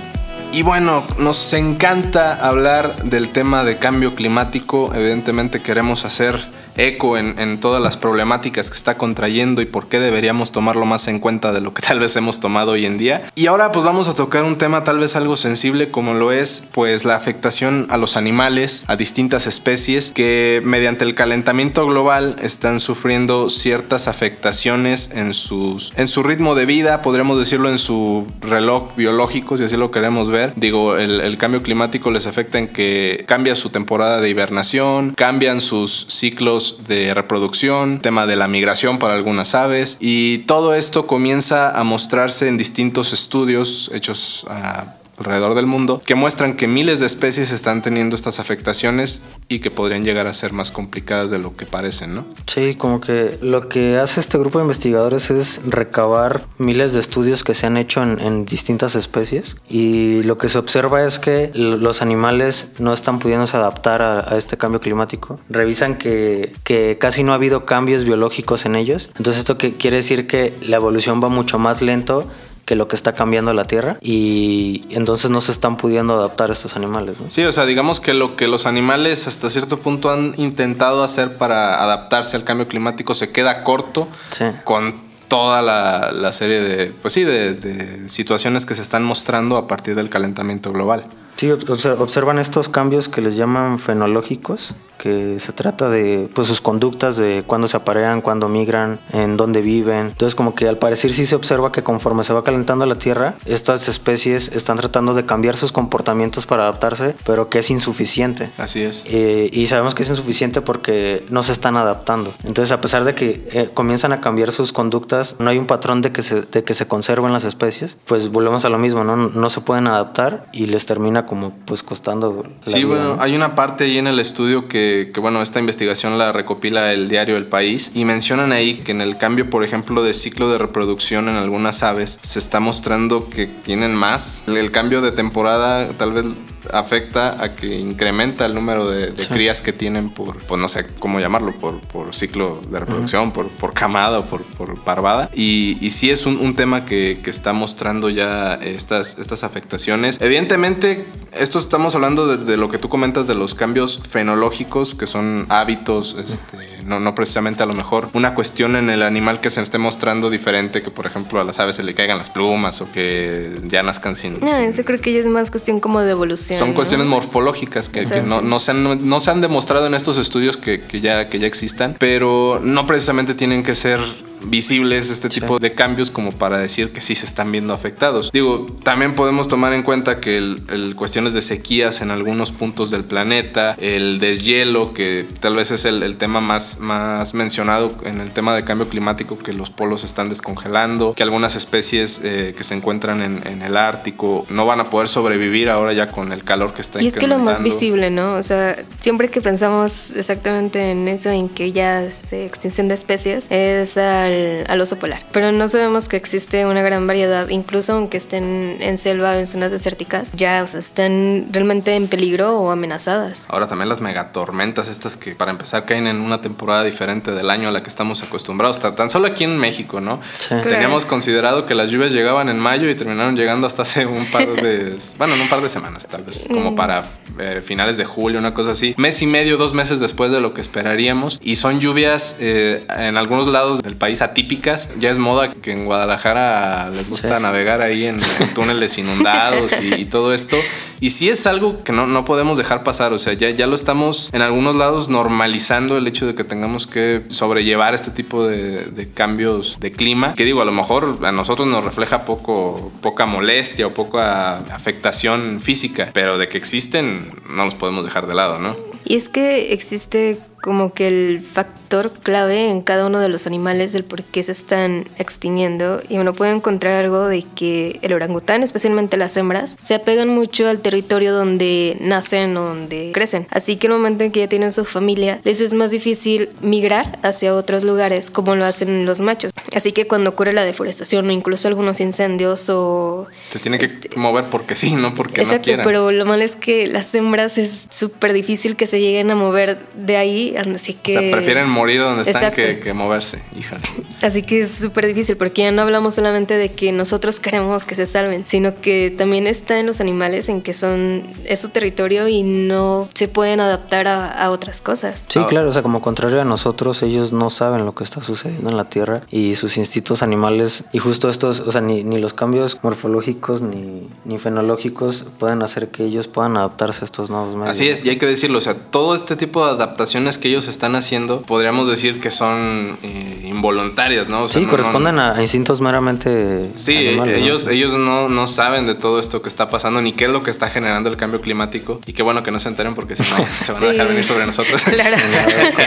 y 0.51 0.63
bueno, 0.63 1.05
nos 1.17 1.53
encanta 1.53 2.33
hablar 2.33 3.03
del 3.03 3.29
tema 3.29 3.63
de 3.63 3.77
cambio 3.77 4.13
climático. 4.13 4.91
Evidentemente 4.93 5.61
queremos 5.61 6.03
hacer 6.03 6.37
eco 6.79 7.17
en, 7.17 7.59
todas 7.59 7.81
las 7.81 7.97
problemáticas 7.97 8.69
que 8.69 8.77
está 8.77 8.97
contrayendo 8.97 9.61
y 9.61 9.65
por 9.65 9.89
qué 9.89 9.99
deberíamos 9.99 10.51
tomarlo 10.51 10.85
más 10.85 11.07
en 11.07 11.19
cuenta 11.19 11.51
de 11.51 11.61
lo 11.61 11.73
que 11.73 11.81
tal 11.81 11.99
vez 11.99 12.15
hemos 12.15 12.39
tomado 12.39 12.71
hoy 12.71 12.85
en 12.85 12.97
día. 12.97 13.23
Y 13.35 13.47
ahora 13.47 13.71
pues 13.71 13.85
vamos 13.85 14.07
a 14.07 14.13
tocar 14.13 14.43
un 14.43 14.57
tema 14.57 14.83
tal 14.83 14.99
vez 14.99 15.15
algo 15.15 15.35
sensible 15.35 15.91
como 15.91 16.13
lo 16.13 16.31
es 16.31 16.67
pues 16.73 17.05
la 17.05 17.15
afectación 17.15 17.87
a 17.89 17.97
los 17.97 18.15
animales, 18.15 18.85
a 18.87 18.95
distintas 18.95 19.47
especies 19.47 20.11
que 20.13 20.61
mediante 20.63 21.03
el 21.03 21.15
calentamiento 21.15 21.85
global 21.85 22.35
están 22.41 22.79
sufriendo 22.79 23.49
ciertas 23.49 24.07
afectaciones 24.07 25.11
en, 25.13 25.33
sus, 25.33 25.93
en 25.97 26.07
su 26.07 26.23
ritmo 26.23 26.55
de 26.55 26.65
vida, 26.65 27.01
podríamos 27.01 27.39
decirlo 27.39 27.69
en 27.69 27.77
su 27.77 28.27
reloj 28.41 28.95
biológico, 28.95 29.57
si 29.57 29.63
así 29.63 29.75
lo 29.75 29.91
queremos 29.91 30.29
ver. 30.29 30.53
Digo, 30.55 30.97
el, 30.97 31.21
el 31.21 31.37
cambio 31.37 31.61
climático 31.63 32.11
les 32.11 32.27
afecta 32.27 32.59
en 32.59 32.69
que 32.69 33.25
cambia 33.27 33.55
su 33.55 33.69
temporada 33.69 34.21
de 34.21 34.29
hibernación, 34.29 35.13
cambian 35.15 35.61
sus 35.61 36.05
ciclos 36.09 36.68
de 36.87 37.13
reproducción, 37.13 37.99
tema 37.99 38.25
de 38.25 38.35
la 38.35 38.47
migración 38.47 38.99
para 38.99 39.13
algunas 39.13 39.55
aves 39.55 39.97
y 39.99 40.39
todo 40.39 40.75
esto 40.75 41.07
comienza 41.07 41.77
a 41.77 41.83
mostrarse 41.83 42.47
en 42.47 42.57
distintos 42.57 43.13
estudios 43.13 43.91
hechos 43.93 44.45
a 44.49 44.95
alrededor 45.19 45.55
del 45.55 45.65
mundo 45.65 45.99
que 46.05 46.15
muestran 46.15 46.55
que 46.55 46.67
miles 46.67 46.99
de 46.99 47.05
especies 47.05 47.51
están 47.51 47.81
teniendo 47.81 48.15
estas 48.15 48.39
afectaciones 48.39 49.23
y 49.47 49.59
que 49.59 49.71
podrían 49.71 50.03
llegar 50.03 50.27
a 50.27 50.33
ser 50.33 50.53
más 50.53 50.71
complicadas 50.71 51.31
de 51.31 51.39
lo 51.39 51.55
que 51.55 51.65
parecen, 51.65 52.15
¿no? 52.15 52.25
Sí, 52.47 52.75
como 52.75 53.01
que 53.01 53.37
lo 53.41 53.69
que 53.69 53.97
hace 53.97 54.19
este 54.19 54.37
grupo 54.37 54.59
de 54.59 54.65
investigadores 54.65 55.31
es 55.31 55.61
recabar 55.65 56.45
miles 56.57 56.93
de 56.93 56.99
estudios 56.99 57.43
que 57.43 57.53
se 57.53 57.67
han 57.67 57.77
hecho 57.77 58.03
en, 58.03 58.19
en 58.19 58.45
distintas 58.45 58.95
especies 58.95 59.57
y 59.69 60.23
lo 60.23 60.37
que 60.37 60.47
se 60.47 60.57
observa 60.57 61.03
es 61.03 61.19
que 61.19 61.51
los 61.53 62.01
animales 62.01 62.73
no 62.79 62.93
están 62.93 63.19
pudiéndose 63.19 63.57
adaptar 63.57 64.01
a, 64.01 64.33
a 64.33 64.37
este 64.37 64.57
cambio 64.57 64.79
climático. 64.79 65.39
Revisan 65.49 65.97
que, 65.97 66.53
que 66.63 66.97
casi 66.99 67.23
no 67.23 67.31
ha 67.31 67.35
habido 67.35 67.65
cambios 67.65 68.03
biológicos 68.03 68.65
en 68.65 68.75
ellos. 68.75 69.09
Entonces 69.17 69.39
esto 69.39 69.57
que 69.57 69.73
quiere 69.73 69.97
decir 69.97 70.27
que 70.27 70.53
la 70.61 70.77
evolución 70.77 71.21
va 71.23 71.29
mucho 71.29 71.59
más 71.59 71.81
lento 71.81 72.27
que 72.69 72.75
lo 72.75 72.87
que 72.87 72.95
está 72.95 73.13
cambiando 73.13 73.51
la 73.51 73.65
Tierra 73.65 73.97
y 73.99 74.83
entonces 74.91 75.31
no 75.31 75.41
se 75.41 75.51
están 75.51 75.75
pudiendo 75.75 76.13
adaptar 76.13 76.51
estos 76.51 76.75
animales. 76.75 77.19
¿no? 77.19 77.27
Sí, 77.27 77.43
o 77.43 77.51
sea, 77.51 77.65
digamos 77.65 77.99
que 77.99 78.13
lo 78.13 78.35
que 78.35 78.47
los 78.47 78.67
animales 78.67 79.25
hasta 79.25 79.49
cierto 79.49 79.79
punto 79.79 80.11
han 80.11 80.35
intentado 80.37 81.03
hacer 81.03 81.35
para 81.37 81.81
adaptarse 81.83 82.37
al 82.37 82.43
cambio 82.43 82.67
climático 82.67 83.15
se 83.15 83.31
queda 83.31 83.63
corto 83.63 84.07
Sí. 84.29 84.45
con 84.65 84.93
toda 85.29 85.63
la, 85.63 86.11
la 86.11 86.31
serie 86.31 86.61
de, 86.61 86.91
pues 87.01 87.11
sí, 87.15 87.23
de, 87.23 87.55
de 87.55 88.07
situaciones 88.07 88.67
que 88.67 88.75
se 88.75 88.83
están 88.83 89.03
mostrando 89.03 89.57
a 89.57 89.65
partir 89.67 89.95
del 89.95 90.09
calentamiento 90.09 90.71
global. 90.71 91.05
Sí, 91.39 91.47
obse- 91.47 91.95
observan 91.97 92.37
estos 92.37 92.67
cambios 92.67 93.07
que 93.07 93.21
les 93.21 93.37
llaman 93.37 93.79
fenológicos, 93.79 94.75
que 94.97 95.39
se 95.39 95.53
trata 95.53 95.87
de 95.89 96.29
pues, 96.33 96.47
sus 96.49 96.59
conductas, 96.59 97.15
de 97.15 97.45
cuándo 97.47 97.69
se 97.69 97.77
aparean, 97.77 98.19
cuándo 98.19 98.49
migran, 98.49 98.99
en 99.13 99.37
dónde 99.37 99.61
viven. 99.61 100.07
Entonces 100.07 100.35
como 100.35 100.53
que 100.53 100.67
al 100.67 100.77
parecer 100.77 101.13
sí 101.13 101.25
se 101.25 101.35
observa 101.35 101.71
que 101.71 101.81
conforme 101.81 102.25
se 102.25 102.33
va 102.33 102.43
calentando 102.43 102.85
la 102.85 102.95
Tierra, 102.95 103.35
estas 103.45 103.87
especies 103.87 104.49
están 104.49 104.75
tratando 104.75 105.13
de 105.13 105.25
cambiar 105.25 105.55
sus 105.55 105.71
comportamientos 105.71 106.45
para 106.45 106.63
adaptarse, 106.63 107.15
pero 107.25 107.47
que 107.47 107.59
es 107.59 107.71
insuficiente. 107.71 108.51
Así 108.57 108.81
es. 108.81 109.05
Eh, 109.07 109.49
y 109.53 109.67
sabemos 109.67 109.95
que 109.95 110.03
es 110.03 110.09
insuficiente 110.09 110.59
porque 110.59 111.25
no 111.29 111.41
se 111.43 111.53
están 111.53 111.77
adaptando. 111.77 112.33
Entonces, 112.43 112.73
a 112.73 112.81
pesar 112.81 113.05
de 113.05 113.15
que 113.15 113.47
eh, 113.53 113.69
comienzan 113.73 114.11
a 114.11 114.19
cambiar 114.19 114.51
sus 114.51 114.73
conductas, 114.73 115.37
no 115.39 115.49
hay 115.49 115.57
un 115.57 115.67
patrón 115.67 116.01
de 116.01 116.11
que 116.11 116.21
se, 116.21 116.41
de 116.41 116.65
que 116.65 116.73
se 116.73 116.89
conserven 116.89 117.31
las 117.31 117.45
especies, 117.45 117.97
pues 118.05 118.27
volvemos 118.29 118.65
a 118.65 118.69
lo 118.69 118.77
mismo, 118.77 119.05
¿no? 119.05 119.15
No 119.15 119.49
se 119.49 119.61
pueden 119.61 119.87
adaptar 119.87 120.45
y 120.51 120.65
les 120.65 120.85
termina 120.85 121.25
como 121.29 121.53
pues 121.65 121.83
costando 121.83 122.43
la 122.65 122.71
Sí, 122.71 122.79
vida, 122.79 122.87
bueno, 122.87 123.15
¿no? 123.15 123.21
hay 123.21 123.35
una 123.35 123.53
parte 123.53 123.83
ahí 123.83 123.99
en 123.99 124.07
el 124.07 124.17
estudio 124.19 124.67
que, 124.67 125.11
que, 125.13 125.19
bueno, 125.19 125.43
esta 125.43 125.59
investigación 125.59 126.17
la 126.17 126.31
recopila 126.31 126.91
el 126.91 127.07
diario 127.07 127.37
El 127.37 127.45
País 127.45 127.91
y 127.93 128.03
mencionan 128.03 128.51
ahí 128.51 128.77
que 128.77 128.91
en 128.93 129.01
el 129.01 129.17
cambio, 129.19 129.47
por 129.51 129.63
ejemplo, 129.63 130.01
de 130.01 130.15
ciclo 130.15 130.49
de 130.49 130.57
reproducción 130.57 131.29
en 131.29 131.35
algunas 131.35 131.83
aves, 131.83 132.17
se 132.23 132.39
está 132.39 132.59
mostrando 132.59 133.29
que 133.29 133.45
tienen 133.45 133.93
más. 133.93 134.47
El, 134.47 134.71
cambio 134.71 135.01
de 135.01 135.11
temporada 135.11 135.89
tal 135.97 136.13
vez 136.13 136.25
afecta 136.73 137.41
a 137.43 137.55
que 137.55 137.79
incrementa 137.79 138.45
el 138.45 138.53
número 138.55 138.89
de, 138.89 139.11
de 139.11 139.23
Sí. 139.23 139.29
crías 139.29 139.61
que 139.61 139.73
tienen 139.73 140.09
por, 140.09 140.37
pues 140.37 140.59
no 140.59 140.67
sé 140.69 140.85
cómo 140.99 141.19
llamarlo, 141.19 141.55
por, 141.57 141.79
por 141.81 142.13
ciclo 142.15 142.61
de 142.69 142.79
reproducción, 142.79 143.31
por, 143.31 143.47
por 143.49 143.73
camada 143.73 144.19
o 144.19 144.25
por, 144.25 144.43
por 144.43 144.79
parvada. 144.83 145.29
Y, 145.33 145.77
y 145.81 145.89
sí 145.91 146.09
es 146.09 146.25
un, 146.25 146.37
un 146.37 146.55
tema 146.55 146.85
que, 146.85 147.19
que 147.23 147.29
está 147.29 147.53
mostrando 147.53 148.09
ya 148.09 148.55
estas, 148.55 149.17
estas 149.19 149.43
afectaciones. 149.43 150.19
Evidentemente, 150.21 151.05
esto 151.33 151.59
estamos 151.59 151.95
hablando 151.95 152.27
de, 152.27 152.37
de 152.43 152.57
lo 152.57 152.69
que 152.69 152.77
tú 152.77 152.89
comentas 152.89 153.27
de 153.27 153.35
los 153.35 153.55
cambios 153.55 153.99
fenológicos, 154.09 154.95
que 154.95 155.07
son 155.07 155.45
hábitos, 155.49 156.15
este, 156.19 156.57
no, 156.85 156.99
no 156.99 157.15
precisamente 157.15 157.63
a 157.63 157.65
lo 157.65 157.73
mejor 157.73 158.09
una 158.13 158.33
cuestión 158.33 158.75
en 158.75 158.89
el 158.89 159.03
animal 159.03 159.39
que 159.41 159.49
se 159.49 159.61
esté 159.61 159.77
mostrando 159.77 160.29
diferente, 160.29 160.81
que 160.81 160.91
por 160.91 161.05
ejemplo 161.05 161.39
a 161.39 161.43
las 161.43 161.59
aves 161.59 161.75
se 161.75 161.83
le 161.83 161.93
caigan 161.93 162.17
las 162.17 162.29
plumas 162.29 162.81
o 162.81 162.91
que 162.91 163.59
ya 163.65 163.83
nazcan 163.83 164.15
sin... 164.15 164.39
No, 164.39 164.49
sin- 164.49 164.65
eso 164.65 164.83
creo 164.83 164.99
que 164.99 165.13
ya 165.13 165.19
es 165.19 165.27
más 165.27 165.51
cuestión 165.51 165.79
como 165.79 166.01
de 166.01 166.11
evolución. 166.11 166.57
son 166.57 166.69
¿no? 166.69 166.75
cuestiones 166.75 167.07
morfológicas 167.07 167.89
que, 167.89 168.01
no, 168.25 168.41
no 168.41 168.59
se 168.59 168.71
han, 168.71 169.07
no 169.07 169.19
se 169.19 169.31
han 169.31 169.41
demostrado 169.41 169.87
en 169.87 169.93
estos 169.93 170.17
estudios 170.17 170.57
que, 170.57 170.81
que 170.81 171.01
ya, 171.01 171.29
que 171.29 171.39
ya 171.39 171.47
existan, 171.47 171.95
pero 171.99 172.59
no 172.63 172.85
precisamente 172.85 173.33
tienen 173.35 173.63
que 173.63 173.75
ser 173.75 173.99
visibles 174.43 175.09
este 175.09 175.29
tipo 175.29 175.59
de 175.59 175.73
cambios 175.73 176.11
como 176.11 176.31
para 176.31 176.57
decir 176.57 176.91
que 176.91 177.01
sí 177.01 177.15
se 177.15 177.25
están 177.25 177.51
viendo 177.51 177.73
afectados. 177.73 178.31
Digo, 178.31 178.65
también 178.83 179.15
podemos 179.15 179.47
tomar 179.47 179.73
en 179.73 179.83
cuenta 179.83 180.19
que 180.19 180.37
el, 180.37 180.61
el 180.69 180.95
cuestiones 180.95 181.33
de 181.33 181.41
sequías 181.41 182.01
en 182.01 182.11
algunos 182.11 182.51
puntos 182.51 182.91
del 182.91 183.03
planeta, 183.03 183.75
el 183.79 184.19
deshielo, 184.19 184.93
que 184.93 185.25
tal 185.39 185.55
vez 185.55 185.71
es 185.71 185.85
el, 185.85 186.03
el 186.03 186.17
tema 186.17 186.41
más, 186.41 186.79
más 186.79 187.33
mencionado 187.33 187.95
en 188.03 188.19
el 188.19 188.31
tema 188.31 188.55
de 188.55 188.63
cambio 188.63 188.87
climático, 188.87 189.37
que 189.37 189.53
los 189.53 189.69
polos 189.69 190.03
están 190.03 190.29
descongelando, 190.29 191.13
que 191.13 191.23
algunas 191.23 191.55
especies 191.55 192.21
eh, 192.23 192.53
que 192.55 192.63
se 192.63 192.75
encuentran 192.75 193.21
en, 193.21 193.45
en 193.47 193.61
el 193.61 193.77
Ártico 193.77 194.45
no 194.49 194.65
van 194.65 194.79
a 194.79 194.89
poder 194.89 195.07
sobrevivir 195.07 195.69
ahora 195.69 195.93
ya 195.93 196.11
con 196.11 196.31
el 196.31 196.43
calor 196.43 196.73
que 196.73 196.81
está 196.81 197.01
Y 197.01 197.07
es 197.07 197.13
que 197.13 197.27
lo 197.27 197.39
más 197.39 197.61
visible, 197.61 198.09
¿no? 198.09 198.35
O 198.35 198.43
sea, 198.43 198.75
siempre 198.99 199.29
que 199.29 199.41
pensamos 199.41 200.11
exactamente 200.15 200.91
en 200.91 201.07
eso, 201.07 201.29
en 201.29 201.49
que 201.49 201.71
ya 201.71 202.03
es 202.03 202.31
extinción 202.33 202.87
de 202.87 202.95
especies, 202.95 203.47
es 203.49 203.97
al, 204.29 204.65
al, 204.67 204.81
oso 204.81 204.97
polar. 204.97 205.23
Pero 205.31 205.51
no 205.51 205.67
sabemos 205.67 206.07
que 206.07 206.17
existe 206.17 206.65
una 206.65 206.81
gran 206.81 207.07
variedad, 207.07 207.49
incluso 207.49 207.93
aunque 207.93 208.17
estén 208.17 208.77
en 208.79 208.97
selva 208.97 209.31
o 209.31 209.39
en 209.39 209.47
zonas 209.47 209.71
desérticas, 209.71 210.31
ya 210.33 210.63
o 210.63 210.67
sea, 210.67 210.79
están 210.79 211.47
realmente 211.51 211.95
en 211.95 212.07
peligro 212.07 212.57
o 212.57 212.71
amenazadas. 212.71 213.45
Ahora 213.47 213.67
también 213.67 213.89
las 213.89 214.01
megatormentas 214.01 214.89
estas 214.89 215.17
que 215.17 215.35
para 215.35 215.51
empezar 215.51 215.85
caen 215.85 216.07
en 216.07 216.21
una 216.21 216.41
temporada 216.41 216.83
diferente 216.83 217.31
del 217.31 217.49
año 217.49 217.69
a 217.69 217.71
la 217.71 217.83
que 217.83 217.89
estamos 217.89 218.23
acostumbrados, 218.23 218.79
tan 218.79 219.09
solo 219.09 219.27
aquí 219.27 219.43
en 219.43 219.57
México, 219.57 220.01
¿no? 220.01 220.21
Teníamos 220.47 221.05
considerado 221.05 221.65
que 221.65 221.75
las 221.75 221.91
lluvias 221.91 222.11
llegaban 222.11 222.49
en 222.49 222.59
mayo 222.59 222.89
y 222.89 222.95
terminaron 222.95 223.35
llegando 223.35 223.67
hasta 223.67 223.83
hace 223.83 224.05
un 224.05 224.25
par 224.27 224.47
de, 224.47 224.97
bueno, 225.17 225.35
en 225.35 225.41
un 225.41 225.49
par 225.49 225.61
de 225.61 225.69
semanas 225.69 226.07
tal 226.07 226.23
vez, 226.23 226.47
como 226.47 226.71
mm. 226.71 226.75
para 226.75 227.05
eh, 227.39 227.61
finales 227.63 227.97
de 227.97 228.05
julio, 228.05 228.39
una 228.39 228.53
cosa 228.53 228.71
así. 228.71 228.93
Mes 228.97 229.21
y 229.21 229.27
medio, 229.27 229.57
dos 229.57 229.73
meses 229.73 229.99
después 229.99 230.31
de 230.31 230.41
lo 230.41 230.53
que 230.53 230.61
esperaríamos. 230.61 231.39
Y 231.41 231.55
son 231.55 231.79
lluvias 231.79 232.37
eh, 232.39 232.85
en 232.97 233.17
algunos 233.17 233.47
lados 233.47 233.81
del 233.81 233.95
país 233.95 234.18
atípicas. 234.21 234.89
Ya 234.99 235.11
es 235.11 235.17
moda 235.17 235.53
que 235.53 235.71
en 235.71 235.85
Guadalajara 235.85 236.89
les 236.89 237.09
gusta 237.09 237.39
navegar 237.39 237.81
ahí 237.81 238.05
en, 238.05 238.21
túneles 238.55 238.97
inundados 238.97 239.73
y, 239.81 240.05
todo 240.05 240.33
esto. 240.33 240.57
Y 240.99 241.11
sí 241.11 241.29
es 241.29 241.45
algo 241.45 241.83
que 241.83 241.91
no, 241.91 242.07
no 242.07 242.25
podemos 242.25 242.57
dejar 242.57 242.83
pasar. 242.83 243.13
O 243.13 243.19
sea, 243.19 243.33
ya, 243.33 243.49
ya 243.49 243.67
lo 243.67 243.75
estamos 243.75 244.29
en 244.33 244.41
algunos 244.41 244.75
lados 244.75 245.09
normalizando 245.09 245.97
el 245.97 246.07
hecho 246.07 246.25
de 246.25 246.35
que 246.35 246.43
tengamos 246.43 246.87
que 246.87 247.23
sobrellevar 247.29 247.93
este 247.93 248.11
tipo 248.11 248.47
de, 248.47 248.85
de 248.85 249.09
cambios 249.09 249.77
de 249.79 249.91
clima. 249.91 250.35
Que 250.35 250.45
digo, 250.45 250.61
a 250.61 250.65
lo 250.65 250.71
mejor 250.71 251.19
a 251.23 251.31
nosotros 251.31 251.67
nos 251.67 251.83
refleja 251.83 252.25
poco, 252.25 252.91
poca 253.01 253.25
molestia 253.25 253.87
o 253.87 253.93
poca 253.93 254.57
afectación 254.73 255.59
física, 255.61 256.09
pero 256.13 256.37
de 256.37 256.47
que 256.47 256.57
existen 256.57 257.31
no 257.49 257.65
los 257.65 257.75
podemos 257.75 258.05
dejar 258.05 258.27
de 258.27 258.35
lado, 258.35 258.59
¿no? 258.59 258.75
Y 259.05 259.15
es 259.15 259.29
que 259.29 259.73
existe 259.73 260.39
como 260.61 260.93
que 260.93 261.07
el 261.07 261.41
factor 261.41 262.11
clave 262.11 262.69
en 262.69 262.81
cada 262.81 263.07
uno 263.07 263.19
de 263.19 263.29
los 263.29 263.47
animales 263.47 263.93
del 263.93 264.03
por 264.03 264.23
qué 264.23 264.43
se 264.43 264.51
están 264.51 265.05
extinguiendo 265.17 266.01
y 266.07 266.17
uno 266.17 266.33
puede 266.33 266.51
encontrar 266.51 266.93
algo 266.93 267.27
de 267.27 267.43
que 267.55 267.99
el 268.01 268.13
orangután, 268.13 268.61
especialmente 268.63 269.17
las 269.17 269.35
hembras, 269.37 269.75
se 269.81 269.95
apegan 269.95 270.29
mucho 270.29 270.67
al 270.67 270.81
territorio 270.81 271.33
donde 271.33 271.97
nacen 271.99 272.55
o 272.57 272.65
donde 272.65 273.11
crecen. 273.13 273.47
Así 273.49 273.77
que 273.77 273.87
en 273.87 273.93
el 273.93 273.97
momento 273.99 274.23
en 274.23 274.31
que 274.31 274.41
ya 274.41 274.47
tienen 274.47 274.71
su 274.71 274.85
familia, 274.85 275.39
les 275.43 275.61
es 275.61 275.73
más 275.73 275.91
difícil 275.91 276.49
migrar 276.61 277.17
hacia 277.23 277.55
otros 277.55 277.83
lugares 277.83 278.29
como 278.29 278.55
lo 278.55 278.65
hacen 278.65 279.05
los 279.05 279.21
machos. 279.21 279.51
Así 279.75 279.91
que 279.91 280.07
cuando 280.07 280.29
ocurre 280.31 280.53
la 280.53 280.65
deforestación 280.65 281.27
o 281.27 281.31
incluso 281.31 281.67
algunos 281.67 281.99
incendios 282.01 282.69
o... 282.69 283.27
Se 283.49 283.59
tiene 283.59 283.79
que 283.79 283.85
este, 283.85 284.09
mover 284.15 284.45
porque 284.51 284.75
sí, 284.75 284.95
no 284.95 285.13
porque 285.15 285.41
exacto, 285.41 285.57
no 285.57 285.63
quieran. 285.63 285.85
pero 285.85 286.11
lo 286.11 286.25
malo 286.25 286.43
es 286.43 286.55
que 286.55 286.87
las 286.87 287.13
hembras 287.15 287.57
es 287.57 287.87
súper 287.89 288.33
difícil 288.33 288.75
que 288.75 288.85
se 288.85 288.99
lleguen 288.99 289.31
a 289.31 289.35
mover 289.35 289.79
de 289.95 290.17
ahí 290.17 290.55
así 290.67 290.93
que... 290.93 291.17
O 291.17 291.21
sea, 291.21 291.31
prefieren 291.31 291.69
morir 291.69 292.01
donde 292.01 292.23
están 292.23 292.51
que, 292.51 292.93
moverse, 292.93 293.41
hija. 293.57 293.77
Así 294.21 294.41
que 294.41 294.61
es 294.61 294.71
súper 294.71 295.07
difícil, 295.07 295.37
porque 295.37 295.63
ya 295.63 295.71
no 295.71 295.81
hablamos 295.81 296.15
solamente 296.15 296.55
de 296.55 296.71
que 296.71 296.91
nosotros 296.91 297.39
queremos 297.39 297.85
que 297.85 297.95
se 297.95 298.07
salven, 298.07 298.45
sino 298.45 298.75
que 298.75 299.13
también 299.15 299.47
está 299.47 299.79
en 299.79 299.85
los 299.85 300.01
animales 300.01 300.49
en 300.49 300.61
que 300.61 300.73
son, 300.73 301.23
es 301.45 301.59
su 301.59 301.69
territorio 301.69 302.27
y 302.27 302.43
no 302.43 303.07
se 303.13 303.27
pueden 303.27 303.59
adaptar 303.59 304.07
a, 304.07 304.49
otras 304.49 304.81
cosas. 304.81 305.25
Sí, 305.29 305.39
claro, 305.47 305.69
o 305.69 305.71
sea, 305.71 305.83
como 305.83 306.01
contrario 306.01 306.41
a 306.41 306.43
nosotros, 306.43 307.03
ellos 307.03 307.31
no 307.31 307.51
saben 307.51 307.85
lo 307.85 307.93
que 307.93 308.03
está 308.03 308.21
sucediendo 308.21 308.69
en 308.69 308.77
la 308.77 308.89
Tierra 308.89 309.21
y 309.29 309.53
sus 309.55 309.77
instintos 309.77 310.23
animales, 310.23 310.85
y 310.91 310.97
justo 310.97 311.29
estos, 311.29 311.59
o 311.59 311.71
sea, 311.71 311.81
ni, 311.81 312.03
ni 312.03 312.17
los 312.17 312.33
cambios 312.33 312.79
morfológicos 312.81 313.61
ni, 313.61 314.09
ni 314.25 314.39
fenológicos 314.39 315.27
pueden 315.37 315.61
hacer 315.61 315.89
que 315.89 316.03
ellos 316.05 316.27
puedan 316.27 316.57
adaptarse 316.57 317.03
a 317.03 317.05
estos 317.05 317.29
nuevos 317.29 317.55
medios. 317.55 317.69
Así 317.69 317.87
es, 317.87 318.03
y 318.03 318.09
hay 318.09 318.17
que 318.17 318.25
decirlo, 318.25 318.57
o 318.57 318.61
sea, 318.61 318.73
todo 318.73 319.13
este 319.13 319.35
tipo 319.35 319.63
de 319.63 319.71
adaptaciones 319.71 320.37
que 320.39 320.47
ellos 320.47 320.67
están 320.67 320.95
haciendo, 320.95 321.41
podríamos 321.41 321.87
decir 321.87 322.19
que 322.19 322.31
son 322.31 322.97
eh, 323.03 323.45
involuntarias, 323.45 324.29
¿no? 324.29 324.47
sí, 324.47 324.65
corresponden 324.65 325.19
a 325.19 325.41
instintos 325.41 325.81
meramente. 325.81 326.71
Sí, 326.75 326.97
ellos, 326.97 327.65
¿no? 327.65 327.71
ellos 327.71 327.93
no, 327.93 328.29
no 328.29 328.47
saben 328.47 328.85
de 328.85 328.95
todo 328.95 329.19
esto 329.19 329.41
que 329.41 329.49
está 329.49 329.69
pasando, 329.69 330.01
ni 330.01 330.13
qué 330.13 330.25
es 330.25 330.31
lo 330.31 330.43
que 330.43 330.51
está 330.51 330.69
generando 330.69 331.09
el 331.09 331.17
cambio 331.17 331.41
climático. 331.41 331.99
Y 332.05 332.13
qué 332.13 332.23
bueno 332.23 332.43
que 332.43 332.51
no 332.51 332.59
se 332.59 332.69
enteren 332.69 332.95
porque 332.95 333.15
si 333.15 333.23
no 333.23 333.45
se 333.51 333.71
van 333.71 333.83
a 333.83 333.87
dejar 333.87 334.07
venir 334.07 334.25
sobre 334.25 334.45
nosotros. 334.45 334.83
Claro. 334.99 335.17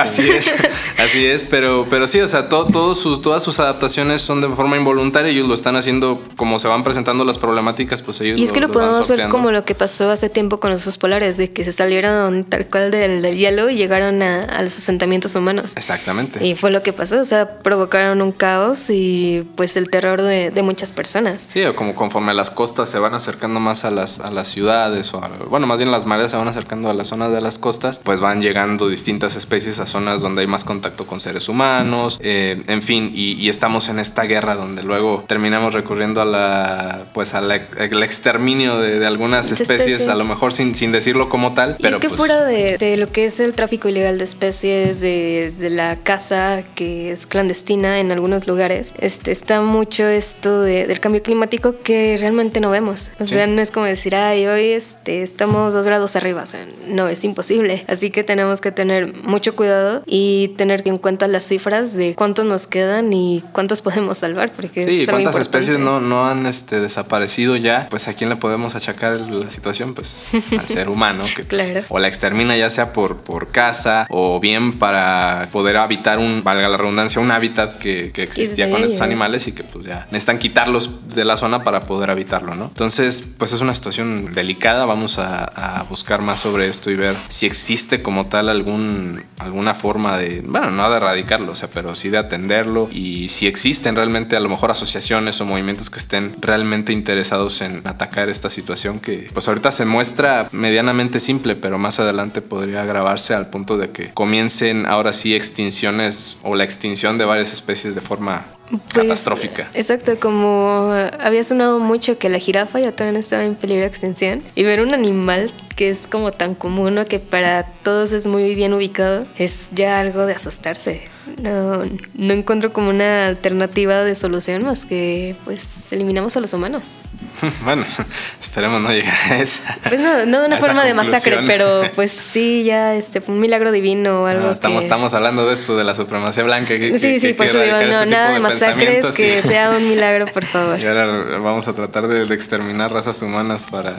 Así 0.00 0.30
es, 0.30 0.52
así 0.98 1.26
es, 1.26 1.44
pero, 1.44 1.86
pero 1.88 2.06
sí, 2.06 2.20
o 2.20 2.28
sea, 2.28 2.48
todo, 2.48 2.94
sus, 2.94 3.22
todas 3.22 3.42
sus 3.42 3.58
adaptaciones 3.60 4.20
son 4.20 4.40
de 4.40 4.48
forma 4.48 4.76
involuntaria, 4.76 5.30
ellos 5.30 5.46
lo 5.46 5.54
están 5.54 5.76
haciendo 5.76 6.20
como 6.36 6.58
se 6.58 6.68
van 6.68 6.84
presentando 6.84 7.24
las 7.24 7.38
problemáticas, 7.38 8.02
pues 8.02 8.20
ellos 8.20 8.38
Y 8.38 8.44
es 8.44 8.52
que 8.52 8.60
lo, 8.60 8.70
podemos 8.70 9.06
ver 9.08 9.28
como 9.28 9.50
lo 9.50 9.64
que 9.64 9.74
pasó 9.74 10.10
hace 10.10 10.28
tiempo 10.28 10.60
con 10.60 10.70
los 10.70 10.82
osos 10.82 10.98
polares, 10.98 11.36
de 11.36 11.52
que 11.52 11.64
se 11.64 11.72
salieron 11.72 12.44
tal 12.44 12.66
cual 12.66 12.79
del, 12.88 13.36
hielo 13.36 13.70
y 13.70 13.76
llegaron 13.76 14.22
a, 14.22 14.62
los 14.62 14.76
asentamientos 14.76 15.34
humanos. 15.34 15.72
Exactamente. 15.76 16.44
Y 16.44 16.54
fue 16.54 16.70
lo 16.70 16.82
que 16.82 16.92
pasó, 16.92 17.20
o 17.20 17.24
sea, 17.24 17.58
provocaron 17.58 18.22
un 18.22 18.32
caos 18.32 18.90
y 18.90 19.46
pues 19.56 19.76
el 19.76 19.90
terror 19.90 20.22
de, 20.22 20.60
muchas 20.60 20.92
personas. 20.92 21.46
Sí, 21.48 21.64
o 21.64 21.74
como 21.74 21.94
conforme 21.94 22.34
las 22.34 22.50
costas 22.50 22.90
se 22.90 22.98
van 22.98 23.14
acercando 23.14 23.60
más 23.60 23.86
a 23.86 23.90
las, 23.90 24.20
a 24.20 24.30
las 24.30 24.48
ciudades, 24.48 25.12
o 25.14 25.20
bueno, 25.48 25.66
más 25.66 25.78
bien 25.78 25.90
las 25.90 26.04
mareas 26.04 26.30
se 26.30 26.36
van 26.36 26.48
acercando 26.48 26.90
a 26.90 26.94
las 26.94 27.08
zonas 27.08 27.32
de 27.32 27.40
las 27.40 27.58
costas, 27.58 27.98
pues 27.98 28.20
van 28.20 28.42
llegando 28.42 28.88
distintas 28.88 29.36
especies 29.36 29.80
a 29.80 29.86
zonas 29.86 30.20
donde 30.20 30.42
hay 30.42 30.46
más 30.46 30.64
contacto 30.64 31.06
con 31.06 31.18
seres 31.18 31.48
humanos, 31.48 32.18
eh, 32.22 32.62
en 32.66 32.82
fin, 32.82 33.10
y, 33.12 33.48
estamos 33.50 33.88
en 33.88 33.98
esta 33.98 34.22
guerra 34.24 34.54
donde 34.54 34.84
luego 34.84 35.24
terminamos 35.26 35.74
recurriendo 35.74 36.22
a 36.22 36.24
la, 36.24 37.06
pues 37.12 37.34
al 37.34 37.50
exterminio 37.50 38.78
de, 38.78 39.04
algunas 39.06 39.50
especies, 39.50 40.06
a 40.08 40.14
lo 40.14 40.24
mejor 40.24 40.52
sin, 40.52 40.74
sin 40.74 40.92
decirlo 40.92 41.28
como 41.28 41.52
tal. 41.52 41.76
pero 41.80 41.96
es 41.96 42.00
que 42.00 42.08
pues 42.08 42.18
fuera 42.18 42.44
de, 42.44 42.69
de, 42.78 42.96
lo 42.96 43.10
que 43.10 43.24
es 43.26 43.40
el 43.40 43.54
tráfico 43.54 43.88
ilegal 43.88 44.18
de 44.18 44.24
especies, 44.24 45.00
de, 45.00 45.52
la 45.70 45.96
caza 45.96 46.62
que 46.74 47.12
es 47.12 47.26
clandestina 47.26 48.00
en 48.00 48.10
algunos 48.10 48.46
lugares, 48.46 48.94
este, 48.98 49.30
está 49.30 49.60
mucho 49.62 50.06
esto 50.06 50.62
del 50.62 50.98
cambio 51.00 51.22
climático 51.22 51.76
que 51.82 52.16
realmente 52.20 52.60
no 52.60 52.70
vemos. 52.70 53.10
O 53.20 53.26
sea, 53.26 53.46
no 53.46 53.60
es 53.60 53.70
como 53.70 53.86
decir, 53.86 54.14
ay, 54.14 54.46
hoy 54.46 54.72
este, 54.72 55.22
estamos 55.22 55.72
dos 55.72 55.86
grados 55.86 56.16
arriba. 56.16 56.42
O 56.42 56.46
sea, 56.46 56.66
no, 56.88 57.08
es 57.08 57.24
imposible. 57.24 57.84
Así 57.88 58.10
que 58.10 58.24
tenemos 58.24 58.60
que 58.60 58.72
tener 58.72 59.14
mucho 59.14 59.54
cuidado 59.54 60.02
y 60.06 60.48
tener 60.56 60.82
en 60.86 60.98
cuenta 60.98 61.28
las 61.28 61.44
cifras 61.44 61.94
de 61.94 62.14
cuántos 62.14 62.44
nos 62.44 62.66
quedan 62.66 63.12
y 63.12 63.42
cuántos 63.52 63.82
podemos 63.82 64.18
salvar. 64.18 64.52
Porque 64.52 64.84
sí, 64.84 65.06
cuántas 65.06 65.36
especies 65.36 65.78
no, 65.78 66.00
no 66.00 66.26
han 66.26 66.46
este, 66.46 66.80
desaparecido 66.80 67.56
ya. 67.56 67.86
Pues 67.90 68.08
a 68.08 68.14
quién 68.14 68.30
le 68.30 68.36
podemos 68.36 68.74
achacar 68.74 69.20
la 69.20 69.50
situación, 69.50 69.94
pues 69.94 70.30
al 70.58 70.68
ser 70.68 70.88
humano, 70.88 71.24
que 71.34 71.44
pues, 71.44 71.84
o 71.88 71.98
la 71.98 72.08
extermina 72.08 72.56
ya 72.60 72.70
sea 72.70 72.92
por, 72.92 73.18
por 73.18 73.48
casa 73.48 74.06
o 74.10 74.40
bien 74.40 74.78
para 74.78 75.48
poder 75.52 75.76
habitar 75.76 76.18
un, 76.18 76.42
valga 76.44 76.68
la 76.68 76.76
redundancia, 76.76 77.20
un 77.20 77.30
hábitat 77.30 77.78
que, 77.78 78.12
existía 78.16 78.70
con 78.70 78.84
estos 78.84 79.00
animales 79.00 79.48
y 79.48 79.52
que 79.52 79.64
pues 79.64 79.86
ya 79.86 80.06
necesitan 80.10 80.38
quitarlos 80.38 81.08
de 81.14 81.24
la 81.24 81.36
zona 81.36 81.64
para 81.64 81.80
poder 81.80 82.10
habitarlo, 82.10 82.54
¿no? 82.54 82.66
Entonces, 82.66 83.22
pues 83.38 83.52
es 83.52 83.60
una 83.60 83.74
situación 83.74 84.32
delicada, 84.32 84.84
vamos 84.84 85.18
a, 85.18 85.86
buscar 85.88 86.22
más 86.22 86.40
sobre 86.40 86.68
esto 86.68 86.90
y 86.90 86.94
ver 86.94 87.16
si 87.28 87.46
existe 87.46 88.02
como 88.02 88.26
tal 88.26 88.48
algún, 88.48 89.24
alguna 89.38 89.74
forma 89.74 90.18
de, 90.18 90.42
bueno, 90.42 90.70
no 90.70 90.88
de 90.90 90.96
erradicarlo, 90.96 91.52
o 91.52 91.56
sea, 91.56 91.68
pero 91.72 91.96
sí 91.96 92.10
de 92.10 92.18
atenderlo 92.18 92.88
y 92.92 93.28
si 93.28 93.46
existen 93.46 93.96
realmente 93.96 94.36
a 94.36 94.40
lo 94.40 94.48
mejor 94.48 94.70
asociaciones 94.70 95.40
o 95.40 95.46
movimientos 95.46 95.90
que 95.90 95.98
estén 95.98 96.36
realmente 96.40 96.92
interesados 96.92 97.60
en 97.62 97.82
atacar 97.86 98.28
esta 98.28 98.50
situación 98.50 99.00
que 99.00 99.28
pues 99.32 99.48
ahorita 99.48 99.72
se 99.72 99.84
muestra 99.84 100.48
medianamente 100.52 101.20
simple, 101.20 101.56
pero 101.56 101.78
más 101.78 101.98
adelante 102.00 102.42
podría 102.50 102.82
agravarse 102.82 103.32
al 103.32 103.48
punto 103.48 103.78
de 103.78 103.88
que 103.88 104.12
comiencen 104.12 104.84
ahora 104.84 105.14
sí 105.14 105.34
extinciones 105.34 106.36
o 106.42 106.54
la 106.54 106.64
extinción 106.64 107.16
de 107.16 107.24
varias 107.24 107.54
especies 107.54 107.94
de 107.94 108.02
forma 108.02 108.44
pues, 108.70 108.82
catastrófica. 108.92 109.68
Exacto, 109.74 110.18
como 110.20 110.92
había 111.20 111.44
sonado 111.44 111.78
mucho 111.80 112.18
que 112.18 112.28
la 112.28 112.38
jirafa 112.38 112.80
ya 112.80 112.92
también 112.92 113.16
estaba 113.16 113.44
en 113.44 113.54
peligro 113.54 113.82
de 113.82 113.88
extinción 113.88 114.42
y 114.54 114.62
ver 114.62 114.80
un 114.80 114.94
animal 114.94 115.52
que 115.76 115.90
es 115.90 116.06
como 116.06 116.30
tan 116.30 116.54
común 116.54 116.98
o 116.98 117.04
que 117.06 117.18
para 117.18 117.64
todos 117.82 118.12
es 118.12 118.26
muy 118.26 118.54
bien 118.54 118.74
ubicado 118.74 119.26
es 119.38 119.70
ya 119.72 119.98
algo 119.98 120.26
de 120.26 120.34
asustarse. 120.34 121.02
No, 121.40 121.82
no 122.14 122.34
encuentro 122.34 122.72
como 122.72 122.90
una 122.90 123.26
alternativa 123.26 124.04
de 124.04 124.14
solución 124.14 124.64
más 124.64 124.84
que 124.84 125.36
pues 125.44 125.90
eliminamos 125.90 126.36
a 126.36 126.40
los 126.40 126.52
humanos. 126.52 126.98
bueno, 127.64 127.84
esperemos 128.40 128.80
no 128.80 128.90
llegar 128.90 129.14
a 129.30 129.40
esa. 129.40 129.78
Pues 129.88 130.00
no, 130.00 130.26
no 130.26 130.40
de 130.40 130.46
una 130.46 130.56
forma 130.58 130.84
de 130.84 130.94
masacre, 130.94 131.38
pero 131.46 131.82
pues 131.94 132.10
sí, 132.12 132.64
ya 132.64 132.94
este, 132.94 133.22
un 133.26 133.40
milagro 133.40 133.72
divino 133.72 134.22
o 134.22 134.26
algo. 134.26 134.50
estamos, 134.50 134.82
estamos 134.82 135.14
hablando 135.14 135.46
de 135.46 135.54
esto, 135.54 135.76
de 135.76 135.84
la 135.84 135.94
supremacía 135.94 136.42
blanca. 136.42 136.78
Que, 136.78 136.98
sí, 136.98 137.20
sí, 137.20 137.32
por 137.32 137.46
eso 137.46 137.60
digo, 137.60 137.76
no, 137.76 138.00
este 138.00 138.06
nada 138.06 138.32
de, 138.32 138.40
masacres, 138.60 139.16
que 139.16 139.42
sea 139.42 139.70
un 139.70 139.88
milagro, 139.88 140.26
por 140.26 140.44
favor. 140.44 140.78
Y 140.78 140.86
ahora 140.86 141.06
vamos 141.38 141.68
a 141.68 141.72
tratar 141.72 142.08
de, 142.08 142.30
exterminar 142.34 142.92
razas 142.92 143.20
humanas 143.22 143.66
para, 143.70 143.96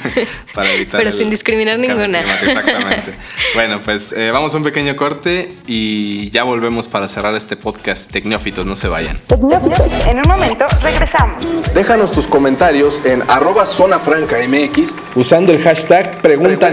para 0.54 0.72
evitar. 0.72 0.98
pero 0.98 1.12
sin 1.12 1.30
discriminar 1.30 1.78
ninguna. 1.78 2.20
Exactamente. 2.20 3.14
bueno, 3.54 3.80
pues 3.82 4.12
eh, 4.12 4.30
vamos 4.30 4.54
a 4.54 4.56
un 4.56 4.64
pequeño 4.64 4.96
corte 4.96 5.52
y 5.66 6.30
ya 6.30 6.44
volvemos 6.44 6.88
para 6.88 7.08
cerrar 7.08 7.34
este 7.34 7.56
podcast. 7.56 8.10
Tecnófitos, 8.10 8.66
no 8.66 8.76
se 8.76 8.88
vayan. 8.88 9.18
Tecnófitos, 9.26 9.92
en 10.06 10.16
un 10.18 10.28
momento 10.28 10.66
regresamos. 10.82 11.44
Déjanos 11.74 12.12
tus 12.12 12.26
comentarios 12.26 13.00
en 13.04 13.22
arroba 13.28 13.66
zona 13.66 13.98
franca 13.98 14.36
MX 14.46 14.94
usando 15.14 15.52
el 15.52 15.62
hashtag 15.62 16.20
Pregunta, 16.20 16.72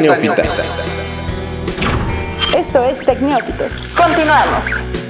Esto 2.56 2.84
es 2.86 3.00
Tecnófitos. 3.06 3.74
Continuamos. 3.96 5.01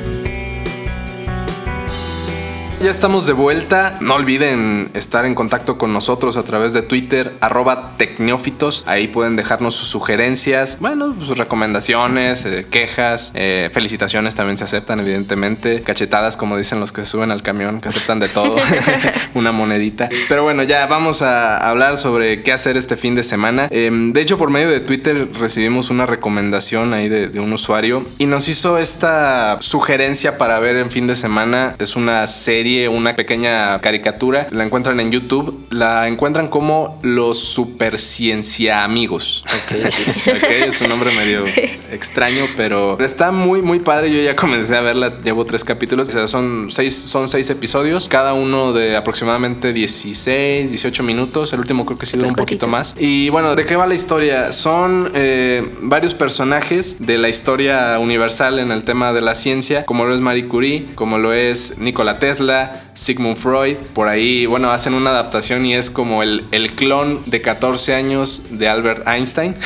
Ya 2.82 2.90
estamos 2.90 3.28
de 3.28 3.34
vuelta. 3.34 3.98
No 4.02 4.16
olviden 4.16 4.90
estar 4.96 5.26
en 5.26 5.36
contacto 5.36 5.78
con 5.78 5.94
nosotros 5.94 6.36
a 6.36 6.42
través 6.42 6.74
de 6.74 6.82
Twitter, 6.82 7.32
arroba 7.40 7.92
tecneófitos. 7.98 8.84
Ahí 8.88 9.08
pueden 9.08 9.36
dejarnos 9.36 9.76
sus 9.76 9.88
sugerencias, 9.88 10.80
bueno, 10.80 11.14
sus 11.20 11.38
recomendaciones, 11.38 12.44
eh, 12.44 12.66
quejas, 12.68 13.34
eh, 13.36 13.70
felicitaciones 13.72 14.34
también 14.34 14.58
se 14.58 14.64
aceptan, 14.64 15.00
evidentemente. 15.00 15.84
Cachetadas, 15.84 16.38
como 16.38 16.58
dicen 16.58 16.80
los 16.80 16.92
que 16.92 17.06
suben 17.06 17.30
al 17.30 17.44
camión, 17.44 17.82
que 17.82 17.90
aceptan 17.90 18.20
de 18.20 18.30
todo. 18.30 18.56
Una 19.36 19.52
monedita. 19.52 20.10
Pero 20.28 20.42
bueno, 20.42 20.64
ya 20.64 20.88
vamos 20.88 21.22
a 21.22 21.58
hablar 21.58 22.00
sobre 22.00 22.42
qué 22.42 22.52
hacer 22.52 22.78
este 22.78 22.98
fin 22.98 23.14
de 23.14 23.22
semana. 23.22 23.68
Em, 23.70 24.12
de 24.12 24.22
hecho, 24.22 24.40
por 24.40 24.50
medio 24.50 24.70
de 24.70 24.80
Twitter 24.80 25.30
recibimos 25.40 25.92
una 25.92 26.08
recomendación 26.08 26.96
ahí 26.96 27.10
de, 27.10 27.28
de 27.28 27.40
un 27.40 27.54
usuario 27.54 28.08
y 28.18 28.26
nos 28.26 28.48
hizo 28.48 28.80
esta 28.80 29.62
sugerencia 29.62 30.40
para 30.40 30.58
ver 30.60 30.78
en 30.78 30.90
fin 30.90 31.06
de 31.06 31.16
semana. 31.16 31.76
Es 31.78 31.96
una 31.96 32.26
serie, 32.26 32.71
una 32.90 33.16
pequeña 33.16 33.80
caricatura. 33.80 34.48
La 34.52 34.64
encuentran 34.64 35.00
en 35.00 35.12
YouTube. 35.12 35.68
La 35.70 36.08
encuentran 36.08 36.48
como 36.48 37.00
Los 37.04 37.40
Superciencia 37.40 38.84
Amigos. 38.84 39.44
Ok. 39.46 40.42
es 40.50 40.82
un 40.82 40.90
nombre 40.90 41.12
medio 41.16 41.44
extraño, 41.92 42.48
pero 42.56 43.00
está 43.00 43.32
muy, 43.32 43.62
muy 43.62 43.80
padre. 43.80 44.12
Yo 44.12 44.22
ya 44.22 44.36
comencé 44.36 44.76
a 44.76 44.82
verla, 44.82 45.14
llevo 45.24 45.46
tres 45.46 45.64
capítulos. 45.64 46.10
O 46.10 46.12
sea, 46.12 46.28
son 46.28 46.68
seis, 46.70 46.96
son 46.96 47.28
seis 47.28 47.50
episodios, 47.50 48.08
cada 48.08 48.34
uno 48.34 48.74
de 48.74 48.96
aproximadamente 48.96 49.74
16, 49.74 50.70
18 50.70 51.04
minutos. 51.04 51.54
El 51.54 51.60
último 51.60 51.86
creo 51.86 51.98
que 51.98 52.06
sí 52.06 52.18
un 52.18 52.36
poquito 52.36 52.68
más. 52.68 52.96
Y 52.98 53.30
bueno, 53.30 53.56
¿de 53.56 53.66
qué 53.66 53.76
va 53.76 53.88
la 53.88 53.96
historia? 53.96 54.52
Son 54.52 55.12
eh, 55.14 55.70
varios 55.82 56.14
personajes 56.14 56.98
de 57.00 57.18
la 57.18 57.30
historia 57.30 57.98
universal 58.00 58.60
en 58.60 58.72
el 58.72 58.84
tema 58.84 59.14
de 59.14 59.22
la 59.22 59.36
ciencia, 59.36 59.86
como 59.86 60.06
lo 60.06 60.14
es 60.14 60.22
Marie 60.22 60.48
Curie, 60.48 60.88
como 60.96 61.18
lo 61.18 61.34
es 61.34 61.78
Nikola 61.78 62.20
Tesla, 62.20 62.84
Sigmund 62.94 63.38
Freud. 63.38 63.76
Por 63.94 64.08
ahí, 64.08 64.46
bueno, 64.46 64.72
hacen 64.72 64.94
una 64.94 65.10
adaptación 65.12 65.66
y 65.66 65.74
es 65.74 65.90
como 65.90 66.24
el, 66.24 66.46
el 66.52 66.74
clon 66.74 67.22
de 67.26 67.42
14 67.42 67.94
años 67.96 68.44
de 68.52 68.68
Albert 68.68 69.08
Einstein. 69.08 69.56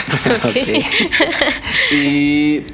y 1.91 2.14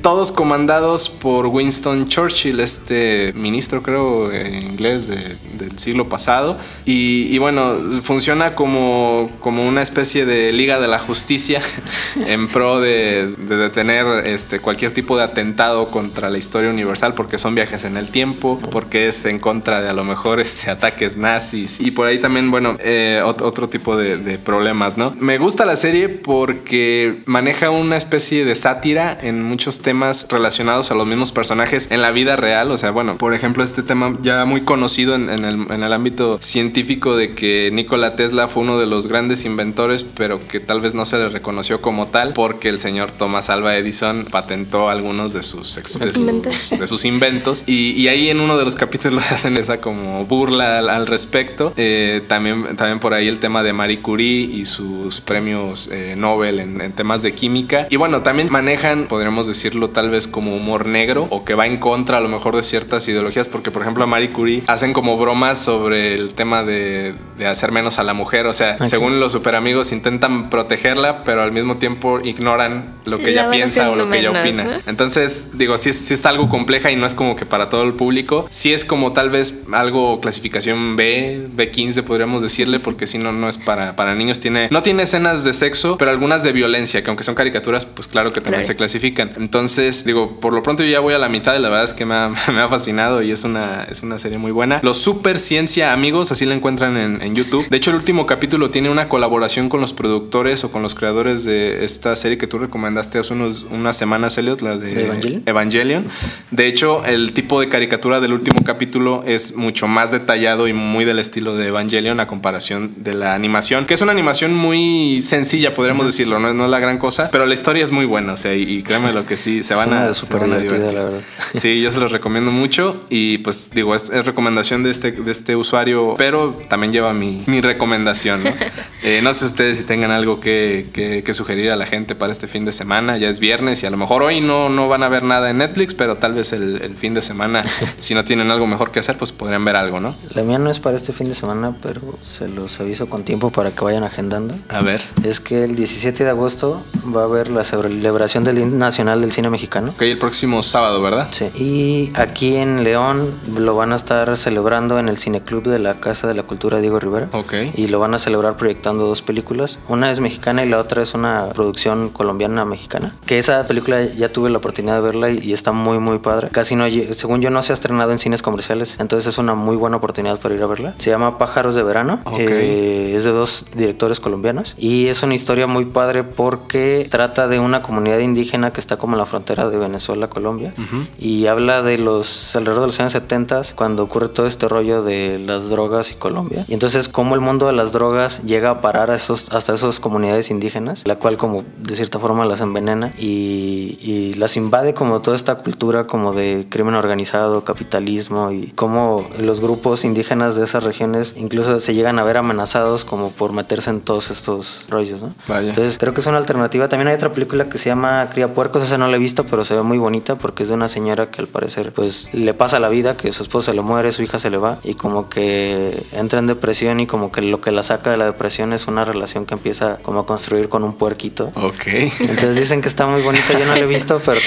todos 0.01 0.32
comandados 0.32 1.10
por 1.10 1.47
Winston 1.47 2.08
Churchill, 2.08 2.60
este 2.60 3.34
ministro 3.34 3.82
creo 3.82 4.32
inglés 4.34 5.08
de, 5.08 5.38
del 5.62 5.80
siglo 5.80 6.10
pasado. 6.10 6.58
Y, 6.86 7.28
y, 7.30 7.38
bueno, 7.38 7.76
funciona 8.02 8.56
como, 8.56 9.32
como 9.39 9.67
una 9.67 9.82
especie 9.82 10.26
de 10.26 10.52
liga 10.52 10.80
de 10.80 10.88
la 10.88 11.00
justicia 11.00 11.62
en 12.28 12.47
pro 12.47 12.82
de, 12.82 13.34
de 13.38 13.58
detener 13.58 14.26
este, 14.26 14.60
cualquier 14.60 14.93
tipo 14.93 15.17
de 15.17 15.24
atentado 15.24 15.88
contra 15.88 16.30
la 16.30 16.38
historia 16.38 16.69
universal 16.69 17.13
porque 17.13 17.38
son 17.38 17.56
viajes 17.56 17.86
en 17.86 17.97
el 17.97 18.10
tiempo, 18.10 18.60
porque 18.71 19.08
es 19.08 19.26
en 19.26 19.39
contra 19.39 19.82
de 19.82 19.89
a 19.89 19.93
lo 19.93 20.04
mejor 20.04 20.39
este, 20.39 20.69
ataques 20.71 21.17
nazis 21.17 21.80
y 21.80 21.91
por 21.91 22.08
ahí 22.08 22.19
también, 22.19 22.52
bueno, 22.52 22.78
eh, 22.80 23.21
otro 23.24 23.69
tipo 23.69 23.95
de, 23.95 24.17
de, 24.17 24.38
problemas, 24.38 24.97
¿no? 24.97 25.13
Me 25.19 25.38
gusta 25.38 25.65
la 25.65 25.76
serie 25.76 26.10
porque 26.10 27.15
maneja 27.26 27.69
una 27.69 27.97
especie 27.97 28.45
de 28.45 28.56
sátira 28.56 29.17
en 29.21 29.43
muchos 29.43 29.82
temas 29.82 30.28
relacionados 30.30 30.91
a 30.91 30.95
los 30.95 31.06
mismos 31.06 31.32
personajes 31.32 31.88
en 31.91 32.02
la 32.02 32.12
vida 32.12 32.36
real, 32.36 32.71
o 32.71 32.78
sea, 32.78 32.91
bueno, 32.91 33.17
por 33.17 33.34
ejemplo, 33.34 33.63
este 33.63 33.84
tema 33.84 34.17
ya 34.21 34.45
muy 34.45 34.62
conocido 34.62 35.15
en, 35.15 35.30
en, 35.30 35.45
el, 35.45 35.50
en 35.53 35.83
el 35.83 35.93
ámbito 35.93 36.39
científico 36.41 37.15
de 37.15 37.33
que 37.33 37.69
Nikola 37.71 38.15
Tesla 38.15 38.47
fue 38.47 38.63
uno 38.63 38.79
de 38.79 38.85
los 38.85 39.07
grandes 39.07 39.45
inventores, 39.45 40.03
pero 40.03 40.39
que 40.47 40.59
tal 40.59 40.81
vez 40.81 40.93
no 40.93 41.05
se 41.05 41.17
le 41.17 41.29
reconoció 41.29 41.81
como 41.81 42.07
tal 42.07 42.33
porque 42.33 42.69
el 42.69 42.79
señor 42.79 43.11
Thomas 43.11 43.49
Alva 43.49 43.75
Edison 43.75 44.25
patentó 44.29 44.89
algunos 44.89 45.33
de 45.33 45.43
sus, 45.43 45.75
de 45.75 46.11
sus, 46.11 46.79
de 46.79 46.87
sus 46.87 47.05
inventos 47.05 47.63
y, 47.67 47.91
y, 47.91 48.07
ahí 48.07 48.29
en 48.29 48.39
uno 48.39 48.57
de 48.57 48.65
los 48.65 48.75
capítulos 48.75 49.31
hacen 49.31 49.57
esa 49.57 49.79
como 49.79 50.25
burla 50.25 50.79
al, 50.79 50.89
al 50.89 51.07
respecto. 51.07 51.73
Eh, 51.77 52.21
también, 52.27 52.75
también 52.75 52.99
por 52.99 53.13
ahí 53.13 53.27
el 53.27 53.39
tema 53.39 53.63
de 53.63 53.73
Marie 53.73 53.99
Curie 53.99 54.41
y 54.41 54.65
sus 54.65 55.21
premios 55.21 55.89
eh, 55.91 56.15
Nobel 56.17 56.59
en, 56.59 56.81
en, 56.81 56.91
temas 56.91 57.21
de 57.21 57.33
química. 57.33 57.87
Y 57.89 57.97
bueno, 57.97 58.21
también 58.21 58.47
manejan, 58.51 59.05
podríamos 59.07 59.47
decirlo 59.47 59.89
tal 59.89 60.09
vez 60.09 60.27
como 60.27 60.55
humor 60.55 60.85
negro 60.85 61.27
o 61.29 61.43
que 61.43 61.55
va 61.55 61.67
en 61.67 61.77
contra 61.77 62.17
a 62.17 62.21
lo 62.21 62.29
mejor 62.29 62.55
de 62.55 62.63
ciertas 62.63 63.07
ideologías, 63.07 63.47
porque 63.47 63.71
por 63.71 63.81
ejemplo 63.81 64.03
a 64.03 64.07
Marie 64.07 64.31
Curie 64.31 64.63
hacen 64.67 64.93
como 64.93 65.17
bromas 65.41 65.63
sobre 65.63 66.13
el 66.13 66.34
tema 66.34 66.63
de, 66.63 67.13
de 67.38 67.47
hacer 67.47 67.71
menos 67.71 67.97
a 67.97 68.04
la 68.04 68.13
mujer. 68.13 68.45
O 68.45 68.54
sea, 68.54 68.75
okay. 68.75 68.88
según 68.88 69.19
los 69.19 69.32
super 69.32 69.56
amigos 69.56 69.91
intentan 69.91 70.49
protegerla, 70.49 71.23
pero 71.23 71.41
al 71.41 71.51
mismo 71.51 71.77
tiempo 71.77 72.19
ignoran 72.23 72.86
lo 73.06 73.17
que 73.17 73.32
ella 73.32 73.49
piensa 73.49 73.89
o 73.89 73.95
lo 73.95 74.10
que 74.10 74.19
ella 74.19 74.32
opina. 74.32 74.63
¿eh? 74.63 74.82
Entonces, 74.86 75.49
digo, 75.54 75.77
sí, 75.77 75.93
sí 75.93 76.13
está 76.13 76.30
algo 76.30 76.49
compleja 76.49 76.91
y 76.91 76.95
no 76.95 77.06
es 77.06 77.15
como 77.15 77.36
que 77.36 77.45
para 77.45 77.69
todo 77.69 77.84
el 77.84 77.93
público. 77.93 78.47
Sí 78.51 78.73
es 78.73 78.86
como 78.86 79.13
tal 79.13 79.32
vez 79.32 79.56
algo 79.73 80.21
clasificación 80.21 80.95
B, 80.95 81.47
B15 81.56 82.04
podríamos 82.04 82.41
decirle, 82.41 82.80
porque 82.80 83.08
si 83.08 83.17
no, 83.17 83.32
no 83.32 83.49
es 83.49 83.58
para, 83.58 83.95
para 83.95 84.13
niños. 84.13 84.39
Tiene, 84.39 84.67
no 84.71 84.84
tiene 84.84 85.04
escenas 85.04 85.43
de 85.43 85.54
sexo, 85.54 85.97
pero 85.97 86.12
algunas 86.12 86.43
de 86.43 86.51
violencia, 86.51 87.04
que 87.04 87.10
aunque 87.10 87.23
son 87.23 87.36
caricaturas, 87.36 87.86
pues 87.86 88.08
claro 88.08 88.32
que 88.32 88.41
también 88.41 88.62
claro. 88.62 88.67
se 88.67 88.75
clasifican. 88.75 89.34
Entonces, 89.38 90.06
digo, 90.06 90.39
por 90.39 90.54
lo 90.54 90.62
pronto 90.62 90.84
yo 90.84 90.89
ya 90.89 90.99
voy 90.99 91.15
a 91.15 91.17
la 91.17 91.30
mitad 91.30 91.56
y 91.56 91.60
la 91.60 91.69
verdad 91.69 91.86
es 91.86 91.93
que 91.93 92.06
me 92.06 92.13
ha, 92.13 92.32
me 92.54 92.62
ha 92.62 92.69
fascinado 92.69 93.23
y 93.23 93.32
es 93.32 93.43
una, 93.43 93.84
es 93.84 94.04
una 94.04 94.19
serie 94.19 94.38
muy 94.38 94.51
buena. 94.51 94.80
Los 94.84 94.97
Super 94.97 95.30
Ciencia 95.39 95.93
Amigos, 95.93 96.31
así 96.31 96.45
la 96.45 96.55
encuentran 96.55 96.97
en, 96.97 97.21
en 97.21 97.35
YouTube. 97.35 97.67
De 97.69 97.77
hecho, 97.77 97.91
el 97.91 97.97
último 97.97 98.25
capítulo 98.25 98.69
tiene 98.69 98.89
una 98.89 99.07
colaboración 99.07 99.69
con 99.69 99.81
los 99.81 99.93
productores 99.93 100.63
o 100.63 100.71
con 100.71 100.81
los 100.81 100.95
creadores 100.95 101.43
de 101.43 101.83
esta 101.83 102.15
serie 102.15 102.37
que 102.37 102.47
tú 102.47 102.57
recomendaste 102.57 103.19
hace 103.19 103.33
unos, 103.33 103.65
unas 103.69 103.97
semanas, 103.97 104.37
Elliot, 104.37 104.61
la 104.61 104.77
de 104.77 105.05
Evangelion. 105.05 105.43
Evangelion. 105.45 106.05
De 106.51 106.67
hecho, 106.67 107.05
el 107.05 107.33
tipo 107.33 107.59
de 107.59 107.69
caricatura 107.69 108.19
del 108.19 108.33
último 108.33 108.63
capítulo 108.63 109.23
es 109.25 109.55
mucho 109.55 109.87
más 109.87 110.11
detallado 110.11 110.67
y 110.67 110.73
muy 110.73 111.05
del 111.05 111.19
estilo 111.19 111.55
de 111.55 111.67
Evangelion 111.67 112.19
a 112.19 112.27
comparación 112.27 112.93
de 112.97 113.13
la 113.13 113.33
animación, 113.33 113.85
que 113.85 113.93
es 113.93 114.01
una 114.01 114.11
animación 114.11 114.53
muy 114.53 115.21
sencilla, 115.21 115.73
podríamos 115.73 116.01
uh 116.01 116.03
-huh. 116.03 116.11
decirlo, 116.11 116.39
no 116.39 116.49
es, 116.49 116.55
no 116.55 116.65
es, 116.65 116.71
la 116.71 116.79
gran 116.79 116.97
cosa, 116.97 117.29
pero 117.31 117.45
la 117.45 117.53
historia 117.53 117.83
es 117.83 117.91
muy 117.91 118.05
buena, 118.05 118.33
o 118.33 118.37
sea, 118.37 118.55
y, 118.55 118.63
y 118.63 118.83
créeme 118.83 119.11
lo 119.13 119.25
que 119.25 119.37
sí, 119.37 119.63
se 119.63 119.73
van 119.73 119.93
a, 119.93 120.13
se 120.13 120.33
van 120.33 120.53
a 120.53 120.59
divertir. 120.59 120.93
La 120.93 121.03
verdad. 121.03 121.21
Sí, 121.53 121.81
yo 121.81 121.91
se 121.91 121.99
los 121.99 122.11
recomiendo 122.11 122.51
mucho 122.51 123.01
y 123.09 123.39
pues 123.39 123.71
digo, 123.73 123.95
es, 123.95 124.09
es 124.09 124.25
recomendación 124.25 124.83
de 124.83 124.91
este, 124.91 125.11
de 125.21 125.31
este 125.31 125.55
usuario, 125.55 126.15
pero 126.17 126.55
también 126.69 126.91
lleva 126.91 127.13
mi, 127.13 127.43
mi 127.47 127.62
recomendación, 127.62 128.43
¿no? 128.43 128.51
eh, 129.03 129.21
no 129.23 129.34
sé 129.34 129.45
ustedes 129.45 129.77
si 129.77 129.84
tengan 129.84 130.12
algo 130.12 130.39
que, 130.39 130.88
que, 130.93 131.23
que, 131.23 131.34
sugerir 131.34 131.71
a 131.71 131.75
la 131.75 131.86
gente 131.86 132.15
para 132.15 132.31
este 132.31 132.47
fin 132.47 132.65
de 132.65 132.71
semana, 132.71 133.17
ya 133.17 133.29
es 133.29 133.39
viernes 133.39 133.84
y 133.84 133.86
a 133.86 133.89
lo 133.89 133.97
mejor 133.97 134.23
hoy 134.23 134.41
no, 134.41 134.69
no 134.69 134.88
van 134.88 135.03
a 135.03 135.10
ver 135.10 135.23
nada 135.23 135.49
en 135.49 135.60
Netflix, 135.60 135.93
pero 135.93 136.17
tal 136.17 136.34
vez 136.34 136.53
el, 136.53 136.81
el 136.81 136.95
fin 136.95 137.13
de 137.13 137.21
semana, 137.21 137.63
si 137.99 138.13
no 138.13 138.23
tienen 138.23 138.51
algo 138.51 138.67
mejor 138.67 138.91
que 138.91 138.99
hacer, 138.99 139.17
pues 139.17 139.31
podrían 139.31 139.63
ver 139.65 139.75
algo, 139.75 139.99
¿no? 139.99 140.15
La 140.34 140.43
mía 140.43 140.57
no 140.57 140.69
es 140.69 140.79
para 140.79 140.97
este 140.97 141.13
fin 141.13 141.29
de 141.29 141.36
semana, 141.36 141.73
pero 141.81 142.01
se 142.23 142.47
los 142.47 142.79
aviso 142.79 143.10
con 143.10 143.23
tiempo 143.23 143.49
para 143.49 143.71
que 143.71 143.84
vayan 143.84 144.03
agendando. 144.03 144.55
A 144.69 144.81
ver. 144.81 145.01
Es 145.23 145.39
que 145.39 145.63
el 145.63 145.75
17 145.75 146.23
de 146.23 146.29
agosto 146.29 146.84
va 147.15 147.21
a 147.21 147.25
haber 147.25 147.49
la 147.49 147.63
celebración 147.63 148.43
del 148.43 148.77
Nacional 148.77 149.21
del 149.21 149.31
Cine 149.31 149.49
Mexicano. 149.49 149.91
Ok, 149.91 150.01
el 150.03 150.17
próximo 150.17 150.62
sábado, 150.62 151.01
¿verdad? 151.01 151.27
Sí. 151.31 151.45
Y 151.55 152.12
aquí 152.15 152.55
en 152.55 152.84
León 152.84 153.29
lo 153.57 153.75
van 153.75 153.93
a 153.93 153.95
estar 153.95 154.38
celebrando 154.38 154.99
en 154.99 155.10
el 155.12 155.17
Cineclub 155.17 155.63
de 155.63 155.80
la 155.80 155.95
Casa 155.95 156.28
de 156.28 156.34
la 156.34 156.43
Cultura 156.43 156.80
Diego 156.80 157.00
Rivera. 157.00 157.30
Ok. 157.34 157.54
Y 157.76 157.88
lo 157.88 158.00
van 158.00 158.13
a 158.13 158.19
celebrar 158.19 158.56
proyectando 158.58 159.06
dos 159.06 159.21
películas. 159.21 159.80
Una 159.88 160.10
es 160.10 160.19
mexicana 160.19 160.63
y 160.65 160.69
la 160.69 160.80
otra 160.80 161.02
es 161.02 161.13
una 161.13 161.50
producción 161.54 162.10
colombiana 162.10 162.65
mexicana. 162.65 163.12
Que 163.26 163.38
esa 163.38 163.67
película 163.67 164.04
ya 164.04 164.30
tuve 164.30 164.50
la 164.50 164.58
oportunidad 164.58 164.95
de 164.95 165.02
verla 165.02 165.30
y, 165.30 165.39
y 165.39 165.54
está 165.54 165.71
muy, 165.71 166.00
muy 166.00 166.19
padre. 166.19 166.50
Casi 166.52 166.76
no, 166.76 166.86
según 167.12 167.41
yo, 167.41 167.50
no 167.50 167.62
se 167.62 167.74
ha 167.74 167.76
estrenado 167.76 168.12
en 168.12 168.19
cines 168.19 168.41
comerciales. 168.41 168.97
Entonces 169.00 169.34
es 169.34 169.38
una 169.38 169.54
muy 169.54 169.76
buena 169.76 169.97
oportunidad 169.97 170.39
para 170.39 170.56
ir 170.56 170.63
a 170.63 170.67
verla. 170.67 170.95
Se 170.97 171.10
llama 171.10 171.38
Pájaros 171.38 171.76
de 171.76 171.84
Verano. 171.84 172.21
Okay. 172.26 172.47
Eh, 172.50 173.15
es 173.15 173.24
de 173.26 173.32
dos 173.32 173.65
directores 173.76 174.19
colombianos. 174.19 174.76
Y 174.78 175.08
es 175.08 175.21
una 175.24 175.36
historia 175.36 175.67
muy 175.67 175.86
padre 175.86 176.24
porque 176.24 177.08
trata 177.10 177.47
de 177.47 177.60
una 177.60 177.82
comunidad 177.82 178.19
indígena 178.19 178.71
que 178.71 178.80
está 178.80 178.97
como 178.97 179.13
en 179.15 179.19
la 179.19 179.26
frontera 179.26 179.69
de 179.69 179.78
Venezuela, 179.78 180.28
Colombia. 180.30 180.74
Uh 180.78 180.82
-huh. 180.82 181.08
Y 181.19 181.47
habla 181.47 181.82
de 181.82 181.97
los 181.97 182.56
alrededor 182.56 182.82
de 182.82 182.88
los 182.88 183.00
años 183.00 183.12
70 183.13 183.52
cuando 183.76 184.04
ocurre 184.04 184.30
todo 184.30 184.45
este 184.45 184.67
rollo 184.67 184.90
de 184.99 185.39
las 185.39 185.69
drogas 185.69 186.12
y 186.12 186.15
Colombia. 186.15 186.65
Y 186.67 186.73
entonces 186.73 187.08
cómo 187.08 187.36
el 187.36 187.41
mundo 187.41 187.67
de 187.67 187.73
las 187.73 187.93
drogas 187.93 188.43
llega 188.43 188.69
a 188.69 188.82
parar 188.82 189.12
a 189.12 189.15
esos, 189.15 189.49
hasta 189.51 189.73
esas 189.73 189.99
comunidades 189.99 190.51
indígenas, 190.51 191.04
la 191.06 191.15
cual 191.15 191.38
como 191.38 191.63
de 191.77 191.95
cierta 191.95 192.19
forma 192.19 192.45
las 192.45 192.62
envenena 192.62 193.13
y, 193.17 193.97
y 194.01 194.34
las 194.34 194.58
invade 194.58 194.93
como 194.93 195.21
toda 195.21 195.38
esta 195.38 195.56
cultura 195.56 196.08
como 196.08 196.34
de 196.34 196.67
crimen 196.69 196.95
organizado, 196.95 197.63
capitalismo 197.63 198.51
y 198.51 198.67
cómo 198.75 199.27
los 199.39 199.62
grupos 199.62 200.04
indígenas 200.04 200.56
de 200.56 200.65
esas 200.65 200.84
regiones 200.84 201.36
incluso 201.38 201.80
se 201.80 201.93
llegan 201.93 202.19
a 202.19 202.23
ver 202.23 202.38
amenazados 202.38 203.06
como 203.06 203.30
por 203.30 203.54
meterse 203.54 203.89
en 203.89 204.01
todos 204.01 204.32
estos 204.32 204.86
rollos, 204.89 205.21
¿no? 205.21 205.34
Vaya. 205.47 205.69
Entonces 205.69 205.97
creo 205.97 206.13
que 206.13 206.21
es 206.21 206.27
una 206.27 206.38
alternativa. 206.38 206.89
También 206.89 207.08
hay 207.10 207.15
otra 207.15 207.32
película 207.32 207.69
que 207.69 207.77
se 207.77 207.89
llama 207.89 208.27
Cría 208.32 208.54
puercos 208.54 208.84
esa 208.84 208.97
no 208.97 209.08
la 209.08 209.17
he 209.17 209.19
visto, 209.19 209.45
pero 209.45 209.63
se 209.63 209.75
ve 209.75 209.82
muy 209.84 209.97
bonita 209.97 210.36
porque 210.36 210.63
es 210.63 210.69
de 210.69 210.75
una 210.75 210.88
señora 210.88 211.30
que 211.32 211.41
al 211.41 211.47
parecer 211.47 211.93
pues 211.93 212.34
le 212.34 212.54
pasa 212.54 212.80
la 212.80 212.89
vida, 212.89 213.17
que 213.17 213.32
su 213.32 213.43
esposo 213.43 213.71
se 213.71 213.75
le 213.75 213.82
muere, 213.82 214.12
su 214.12 214.23
hija 214.23 214.39
se 214.39 214.49
le 214.49 214.58
va 214.58 214.77
y 214.83 214.95
como 214.95 215.29
que 215.29 216.03
entra 216.11 216.39
en 216.39 216.47
depresión 216.47 216.99
y 216.99 217.07
como 217.07 217.31
que 217.31 217.41
lo 217.41 217.61
que 217.61 217.71
la 217.71 217.83
saca 217.83 218.09
de 218.11 218.17
la 218.17 218.25
depresión 218.25 218.73
es 218.73 218.87
una 218.87 219.05
relación 219.05 219.45
que 219.45 219.53
empieza 219.53 219.97
como 220.01 220.21
a 220.21 220.25
construir 220.25 220.69
con 220.69 220.83
un 220.83 220.93
puerquito. 220.93 221.51
Ok. 221.55 221.85
Entonces 222.19 222.55
dicen 222.55 222.81
que 222.81 222.87
está 222.87 223.05
muy 223.05 223.21
bonita, 223.21 223.53
yo 223.57 223.65
no 223.65 223.73
la 223.75 223.79
he 223.79 223.85
visto, 223.85 224.21
pero 224.25 224.39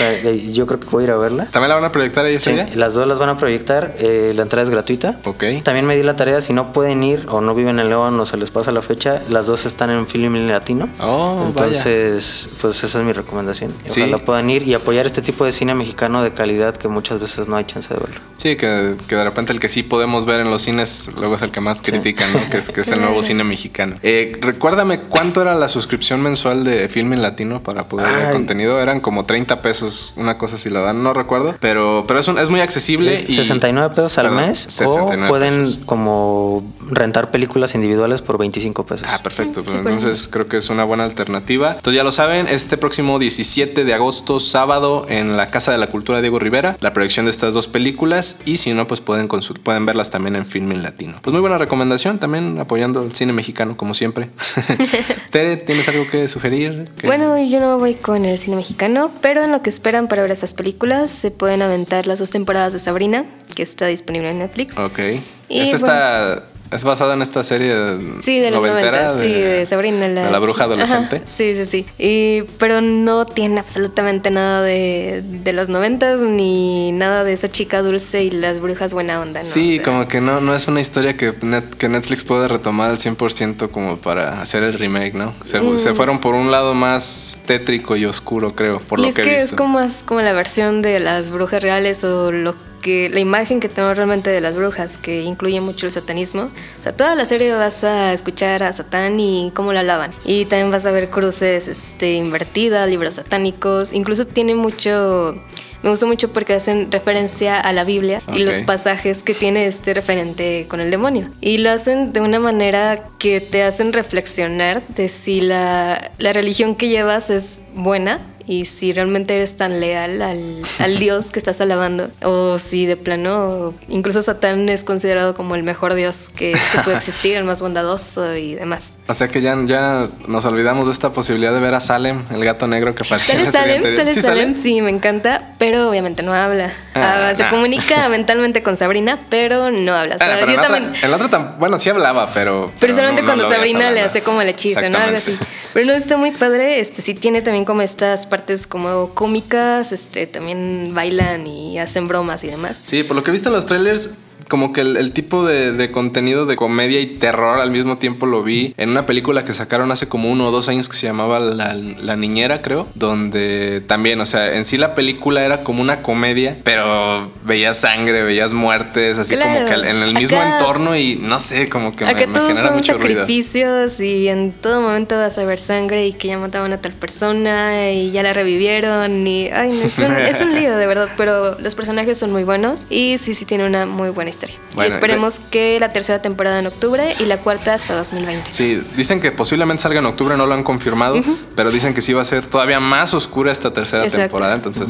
yo 0.52 0.66
creo 0.66 0.80
que 0.80 0.86
voy 0.90 1.02
a 1.02 1.04
ir 1.04 1.10
a 1.12 1.16
verla. 1.16 1.46
¿También 1.46 1.68
la 1.68 1.74
van 1.76 1.84
a 1.84 1.92
proyectar 1.92 2.24
ahí 2.24 2.34
ese 2.36 2.50
Sí, 2.50 2.56
día? 2.56 2.68
las 2.74 2.94
dos 2.94 3.06
las 3.06 3.18
van 3.18 3.28
a 3.28 3.38
proyectar, 3.38 3.94
eh, 3.98 4.32
la 4.34 4.42
entrada 4.42 4.64
es 4.64 4.70
gratuita. 4.70 5.20
Ok. 5.24 5.44
También 5.62 5.86
me 5.86 5.96
di 5.96 6.02
la 6.02 6.16
tarea, 6.16 6.40
si 6.40 6.52
no 6.52 6.72
pueden 6.72 7.02
ir 7.04 7.26
o 7.28 7.40
no 7.40 7.54
viven 7.54 7.78
en 7.78 7.88
León 7.88 8.18
o 8.18 8.26
se 8.26 8.36
les 8.36 8.50
pasa 8.50 8.72
la 8.72 8.82
fecha, 8.82 9.22
las 9.28 9.46
dos 9.46 9.66
están 9.66 9.90
en 9.90 10.06
Film 10.06 10.34
Latino. 10.48 10.88
Oh, 11.00 11.44
Entonces, 11.46 12.48
pues 12.60 12.82
esa 12.82 12.98
es 13.00 13.04
mi 13.04 13.12
recomendación. 13.12 13.72
Sí. 13.84 14.02
Ojalá 14.02 14.18
puedan 14.18 14.50
ir 14.50 14.66
y 14.66 14.74
apoyar 14.74 15.06
este 15.06 15.22
tipo 15.22 15.44
de 15.44 15.52
cine 15.52 15.74
mexicano 15.74 16.22
de 16.22 16.32
calidad 16.32 16.74
que 16.76 16.88
muchas 16.88 17.20
veces 17.20 17.48
no 17.48 17.56
hay 17.56 17.64
chance 17.64 17.92
de 17.92 18.00
verlo. 18.00 18.20
Sí, 18.36 18.56
que, 18.56 18.96
que 19.06 19.16
de 19.16 19.24
repente 19.24 19.52
el 19.52 19.60
que 19.60 19.68
sí 19.68 19.82
podemos 19.82 20.23
ver 20.24 20.40
en 20.40 20.50
los 20.50 20.62
cines 20.62 21.08
luego 21.18 21.36
es 21.36 21.42
el 21.42 21.50
que 21.50 21.60
más 21.60 21.80
critican, 21.82 22.32
¿no? 22.32 22.40
Que 22.50 22.58
es, 22.58 22.70
que 22.70 22.80
es 22.82 22.88
el 22.92 23.00
nuevo 23.00 23.22
cine 23.22 23.44
mexicano. 23.44 23.96
Eh, 24.02 24.36
recuérdame 24.40 25.00
cuánto 25.00 25.42
era 25.42 25.54
la 25.54 25.68
suscripción 25.68 26.22
mensual 26.22 26.64
de 26.64 26.88
Film 26.88 27.12
en 27.12 27.22
Latino 27.22 27.62
para 27.62 27.84
poder 27.88 28.06
ver 28.12 28.26
Ay. 28.26 28.32
contenido. 28.32 28.80
Eran 28.80 29.00
como 29.00 29.24
30 29.24 29.62
pesos, 29.62 30.12
una 30.16 30.38
cosa 30.38 30.58
si 30.58 30.70
la 30.70 30.80
dan, 30.80 31.02
no 31.02 31.12
recuerdo. 31.12 31.56
Pero, 31.60 32.04
pero 32.06 32.20
es, 32.20 32.28
un- 32.28 32.38
es 32.38 32.50
muy 32.50 32.60
accesible. 32.60 33.14
Es 33.14 33.28
y- 33.28 33.34
69 33.34 33.90
pesos 33.94 34.16
al 34.18 34.30
mes 34.32 34.58
69 34.58 35.26
o 35.26 35.28
pueden 35.28 35.60
pesos. 35.64 35.80
como 35.84 36.64
rentar 36.90 37.30
películas 37.30 37.74
individuales 37.74 38.22
por 38.22 38.38
25 38.38 38.86
pesos. 38.86 39.06
Ah, 39.10 39.20
perfecto. 39.22 39.62
Pues 39.62 39.76
entonces 39.76 40.28
creo 40.30 40.48
que 40.48 40.56
es 40.58 40.70
una 40.70 40.84
buena 40.84 41.04
alternativa. 41.04 41.72
Entonces 41.76 41.94
ya 41.96 42.04
lo 42.04 42.12
saben, 42.12 42.46
este 42.48 42.76
próximo 42.76 43.18
17 43.18 43.84
de 43.84 43.94
agosto, 43.94 44.40
sábado, 44.40 45.06
en 45.08 45.36
la 45.36 45.50
Casa 45.50 45.72
de 45.72 45.78
la 45.78 45.86
Cultura 45.88 46.20
Diego 46.20 46.38
Rivera, 46.38 46.76
la 46.80 46.92
proyección 46.92 47.26
de 47.26 47.30
estas 47.30 47.54
dos 47.54 47.68
películas. 47.68 48.40
Y 48.44 48.56
si 48.58 48.72
no, 48.72 48.86
pues 48.86 49.00
pueden, 49.00 49.28
pueden 49.28 49.86
verlas 49.86 50.10
también 50.14 50.36
en 50.36 50.46
Film 50.46 50.70
en 50.70 50.84
Latino. 50.84 51.18
Pues 51.20 51.32
muy 51.32 51.40
buena 51.40 51.58
recomendación, 51.58 52.20
también 52.20 52.56
apoyando 52.60 53.02
el 53.02 53.12
cine 53.16 53.32
mexicano, 53.32 53.76
como 53.76 53.94
siempre. 53.94 54.30
Tere, 55.30 55.56
¿tienes 55.56 55.88
algo 55.88 56.06
que 56.08 56.28
sugerir? 56.28 56.88
¿Qué- 56.96 57.08
Bueno, 57.08 57.36
yo 57.44 57.58
no 57.58 57.78
voy 57.80 57.94
con 57.96 58.24
el 58.24 58.38
cine 58.38 58.54
mexicano, 58.54 59.10
pero 59.20 59.42
en 59.42 59.50
lo 59.50 59.60
que 59.60 59.70
esperan 59.70 60.06
para 60.06 60.22
ver 60.22 60.30
esas 60.30 60.54
películas 60.54 61.10
se 61.10 61.32
pueden 61.32 61.62
aventar 61.62 62.06
las 62.06 62.20
dos 62.20 62.30
temporadas 62.30 62.72
de 62.72 62.78
Sabrina, 62.78 63.24
que 63.56 63.64
está 63.64 63.88
disponible 63.88 64.30
en 64.30 64.38
Netflix. 64.38 64.78
Ok. 64.78 65.00
Y 65.48 65.60
es 65.62 65.72
esta. 65.72 66.44
Es 66.70 66.82
basada 66.82 67.14
en 67.14 67.22
esta 67.22 67.44
serie 67.44 67.74
Sí, 68.20 68.40
de 68.40 68.50
los 68.50 68.60
noventera 68.60 69.08
90, 69.12 69.20
sí, 69.22 69.32
de 69.32 69.66
Sabrina. 69.66 70.08
La, 70.08 70.24
de 70.26 70.30
la 70.32 70.38
bruja 70.40 70.64
Ajá, 70.64 70.72
adolescente. 70.72 71.22
sí, 71.28 71.54
sí, 71.54 71.66
sí. 71.66 71.86
Y, 71.98 72.42
pero 72.58 72.80
no 72.80 73.26
tiene 73.26 73.60
absolutamente 73.60 74.30
nada 74.30 74.62
de, 74.62 75.22
de 75.24 75.52
los 75.52 75.68
90 75.68 76.16
ni 76.16 76.90
nada 76.92 77.22
de 77.22 77.32
esa 77.34 77.48
chica 77.50 77.82
dulce 77.82 78.24
y 78.24 78.30
las 78.30 78.60
brujas 78.60 78.92
buena 78.92 79.20
onda. 79.20 79.40
¿no? 79.40 79.46
Sí, 79.46 79.74
O 79.74 79.76
sea, 79.76 79.84
como 79.84 80.08
que 80.08 80.20
no, 80.20 80.40
no 80.40 80.54
es 80.54 80.66
una 80.66 80.80
historia 80.80 81.16
que, 81.16 81.32
Net- 81.42 81.74
que 81.76 81.88
Netflix 81.88 82.24
puede 82.24 82.48
retomar 82.48 82.90
al 82.90 82.98
100% 82.98 83.70
como 83.70 83.98
para 83.98 84.40
hacer 84.42 84.62
el 84.64 84.72
remake, 84.72 85.14
¿no? 85.14 85.32
Se, 85.44 85.60
se 85.78 85.94
fueron 85.94 86.18
por 86.20 86.34
un 86.34 86.50
lado 86.50 86.74
más 86.74 87.38
tétrico 87.46 87.94
y 87.94 88.04
oscuro, 88.06 88.54
creo, 88.56 88.78
por 88.80 88.98
y 88.98 89.02
lo 89.02 89.08
es 89.08 89.14
que 89.14 89.22
que 89.22 89.30
he 89.32 89.36
es 89.36 89.42
visto. 89.44 89.56
como, 89.56 89.74
más 89.74 90.02
como 90.04 90.22
la 90.22 90.32
versión 90.32 90.82
de 90.82 90.98
las 90.98 91.30
brujas 91.30 91.62
reales 91.62 92.02
o 92.04 92.32
lo 92.32 92.54
que 92.84 93.08
la 93.08 93.18
imagen 93.18 93.60
que 93.60 93.70
tenemos 93.70 93.96
realmente 93.96 94.28
de 94.28 94.42
las 94.42 94.54
brujas, 94.54 94.98
que 94.98 95.22
incluye 95.22 95.58
mucho 95.62 95.86
el 95.86 95.92
satanismo. 95.92 96.50
O 96.78 96.82
sea, 96.82 96.94
toda 96.94 97.14
la 97.14 97.24
serie 97.24 97.50
vas 97.54 97.82
a 97.82 98.12
escuchar 98.12 98.62
a 98.62 98.74
Satán 98.74 99.18
y 99.18 99.50
cómo 99.54 99.72
la 99.72 99.80
alaban. 99.80 100.12
Y 100.26 100.44
también 100.44 100.70
vas 100.70 100.84
a 100.84 100.90
ver 100.90 101.08
cruces 101.08 101.66
este, 101.66 102.12
invertidas, 102.12 102.86
libros 102.86 103.14
satánicos. 103.14 103.94
Incluso 103.94 104.26
tiene 104.26 104.54
mucho... 104.54 105.34
Me 105.82 105.90
gustó 105.90 106.06
mucho 106.06 106.32
porque 106.32 106.54
hacen 106.54 106.92
referencia 106.92 107.58
a 107.58 107.72
la 107.72 107.84
Biblia 107.84 108.22
y 108.32 108.44
los 108.44 108.60
pasajes 108.60 109.22
que 109.22 109.34
tiene 109.34 109.66
este 109.66 109.92
referente 109.92 110.66
con 110.68 110.80
el 110.80 110.90
demonio. 110.90 111.30
Y 111.40 111.58
lo 111.58 111.70
hacen 111.70 112.12
de 112.12 112.20
una 112.20 112.38
manera 112.38 113.08
que 113.18 113.40
te 113.40 113.62
hacen 113.62 113.92
reflexionar 113.92 114.82
de 114.88 115.10
si 115.10 115.42
la, 115.42 116.10
la 116.16 116.32
religión 116.32 116.74
que 116.74 116.88
llevas 116.88 117.28
es 117.28 117.62
buena 117.74 118.20
y 118.46 118.64
si 118.66 118.92
realmente 118.92 119.34
eres 119.34 119.56
tan 119.56 119.80
leal 119.80 120.20
al, 120.22 120.62
al 120.78 120.98
Dios 120.98 121.30
que 121.30 121.38
estás 121.38 121.60
alabando 121.60 122.10
o 122.22 122.58
si 122.58 122.86
de 122.86 122.96
plano 122.96 123.74
incluso 123.88 124.22
Satán 124.22 124.68
es 124.68 124.84
considerado 124.84 125.34
como 125.34 125.54
el 125.54 125.62
mejor 125.62 125.94
Dios 125.94 126.30
que, 126.34 126.52
que 126.52 126.78
puede 126.82 126.96
existir, 126.98 127.36
el 127.36 127.44
más 127.44 127.60
bondadoso 127.60 128.34
y 128.36 128.54
demás. 128.54 128.94
O 129.08 129.14
sea 129.14 129.28
que 129.28 129.40
ya, 129.40 129.56
ya 129.66 130.08
nos 130.26 130.44
olvidamos 130.44 130.86
de 130.86 130.92
esta 130.92 131.12
posibilidad 131.12 131.52
de 131.52 131.60
ver 131.60 131.74
a 131.74 131.80
Salem, 131.80 132.22
el 132.34 132.44
gato 132.44 132.66
negro 132.66 132.94
que 132.94 133.04
apareció 133.04 133.38
en 133.38 133.46
Sale 133.50 133.80
Salem, 133.80 133.96
sale 133.96 134.12
¿Sí 134.12 134.22
Salem, 134.22 134.54
sí, 134.56 134.80
me 134.82 134.90
encanta, 134.90 135.54
pero 135.58 135.88
obviamente 135.88 136.22
no 136.22 136.34
habla. 136.34 136.72
Ah, 136.94 137.28
Ah, 137.30 137.34
se 137.34 137.42
nah. 137.44 137.50
comunica 137.50 138.08
mentalmente 138.10 138.62
con 138.62 138.76
Sabrina, 138.76 139.18
pero 139.30 139.70
no 139.70 139.94
habla. 139.94 140.16
O 140.16 140.18
sea, 140.18 140.34
Ah, 140.34 140.36
pero 140.40 140.52
yo 140.52 140.52
en, 140.52 140.56
la 140.56 140.62
otra, 140.62 140.74
también- 140.80 141.04
en 141.04 141.10
la 141.10 141.16
otra 141.16 141.30
tam- 141.30 141.58
bueno, 141.58 141.78
sí 141.78 141.88
hablaba, 141.90 142.30
pero... 142.32 142.70
Pero 142.80 142.94
solamente 142.94 143.22
no- 143.22 143.28
no 143.28 143.34
cuando 143.42 143.54
Sabrina 143.54 143.90
le 143.90 144.00
hace 144.00 144.22
como 144.22 144.42
el 144.42 144.48
hechizo, 144.48 144.88
¿no? 144.90 144.98
Algo 144.98 145.16
así. 145.16 145.36
Pero 145.72 145.86
no 145.86 145.92
está 145.92 146.16
muy 146.16 146.30
padre. 146.30 146.78
Este 146.80 147.02
sí 147.02 147.14
tiene 147.14 147.42
también 147.42 147.64
como 147.64 147.82
estas 147.82 148.26
partes 148.34 148.66
como 148.66 149.10
cómicas, 149.14 149.92
este, 149.92 150.26
también 150.26 150.90
bailan 150.92 151.46
y 151.46 151.78
hacen 151.78 152.08
bromas 152.08 152.42
y 152.42 152.48
demás. 152.48 152.80
Sí, 152.82 153.04
por 153.04 153.14
lo 153.14 153.22
que 153.22 153.30
he 153.30 153.32
visto 153.32 153.48
en 153.48 153.54
los 153.54 153.66
trailers, 153.66 154.10
como 154.48 154.72
que 154.72 154.80
el, 154.82 154.96
el 154.96 155.12
tipo 155.12 155.44
de, 155.46 155.72
de 155.72 155.90
contenido 155.90 156.46
de 156.46 156.56
comedia 156.56 157.00
y 157.00 157.06
terror 157.06 157.60
al 157.60 157.70
mismo 157.70 157.98
tiempo 157.98 158.26
lo 158.26 158.42
vi 158.42 158.74
en 158.76 158.90
una 158.90 159.06
película 159.06 159.44
que 159.44 159.54
sacaron 159.54 159.90
hace 159.92 160.08
como 160.08 160.30
uno 160.30 160.48
o 160.48 160.50
dos 160.50 160.68
años 160.68 160.88
que 160.88 160.96
se 160.96 161.06
llamaba 161.06 161.40
La, 161.40 161.74
La 161.74 162.16
Niñera, 162.16 162.62
creo, 162.62 162.86
donde 162.94 163.82
también, 163.86 164.20
o 164.20 164.26
sea, 164.26 164.54
en 164.54 164.64
sí 164.64 164.76
la 164.78 164.94
película 164.94 165.44
era 165.44 165.62
como 165.62 165.80
una 165.82 166.02
comedia, 166.02 166.56
pero 166.64 167.30
veías 167.44 167.78
sangre, 167.78 168.22
veías 168.22 168.52
muertes, 168.52 169.18
así 169.18 169.34
como 169.36 169.44
Claro. 169.44 169.82
que 169.82 169.88
en 169.90 169.96
el 170.02 170.14
mismo 170.14 170.36
Acá- 170.38 170.58
entorno 170.58 170.96
y 170.96 171.16
no 171.16 171.40
sé, 171.40 171.68
como 171.68 171.94
que 171.94 172.04
me, 172.04 172.10
Acá 172.10 172.26
me 172.26 172.34
todos 172.34 172.48
genera 172.48 172.66
son 172.68 172.76
mucho 172.76 172.98
ruido. 172.98 173.20
sacrificios 173.20 174.00
y 174.00 174.28
en 174.28 174.52
todo 174.52 174.80
momento 174.80 175.16
vas 175.16 175.36
a 175.38 175.44
ver 175.44 175.58
sangre 175.58 176.06
y 176.06 176.12
que 176.12 176.28
ya 176.28 176.38
mataban 176.38 176.72
a 176.72 176.80
tal 176.80 176.92
persona 176.92 177.90
y 177.92 178.10
ya 178.10 178.22
la 178.22 178.32
revivieron 178.32 179.26
y 179.26 179.48
ay, 179.50 179.68
no, 179.70 179.82
es, 179.84 179.98
un, 179.98 180.12
es 180.16 180.40
un 180.40 180.54
lío 180.58 180.76
de 180.76 180.86
verdad, 180.86 181.08
pero 181.16 181.58
los 181.60 181.74
personajes 181.74 182.18
son 182.18 182.32
muy 182.32 182.44
buenos 182.44 182.86
y 182.90 183.18
sí, 183.18 183.34
sí 183.34 183.44
tiene 183.44 183.66
una 183.66 183.86
muy 183.86 184.10
buena 184.10 184.30
Bueno, 184.74 184.90
y 184.90 184.94
esperemos 184.94 185.38
que 185.50 185.78
la 185.80 185.92
tercera 185.92 186.20
temporada 186.20 186.58
en 186.58 186.66
octubre 186.66 187.14
y 187.20 187.24
la 187.26 187.38
cuarta 187.38 187.74
hasta 187.74 187.94
2020. 187.94 188.52
Sí, 188.52 188.82
dicen 188.96 189.20
que 189.20 189.30
posiblemente 189.32 189.82
salga 189.82 190.00
en 190.00 190.06
octubre, 190.06 190.36
no 190.36 190.46
lo 190.46 190.54
han 190.54 190.62
confirmado, 190.64 191.16
pero 191.56 191.70
dicen 191.70 191.94
que 191.94 192.00
sí 192.00 192.12
va 192.12 192.22
a 192.22 192.24
ser 192.24 192.46
todavía 192.46 192.80
más 192.80 193.14
oscura 193.14 193.52
esta 193.52 193.72
tercera 193.72 194.04
Exacto. 194.04 194.22
temporada, 194.28 194.54
entonces 194.54 194.86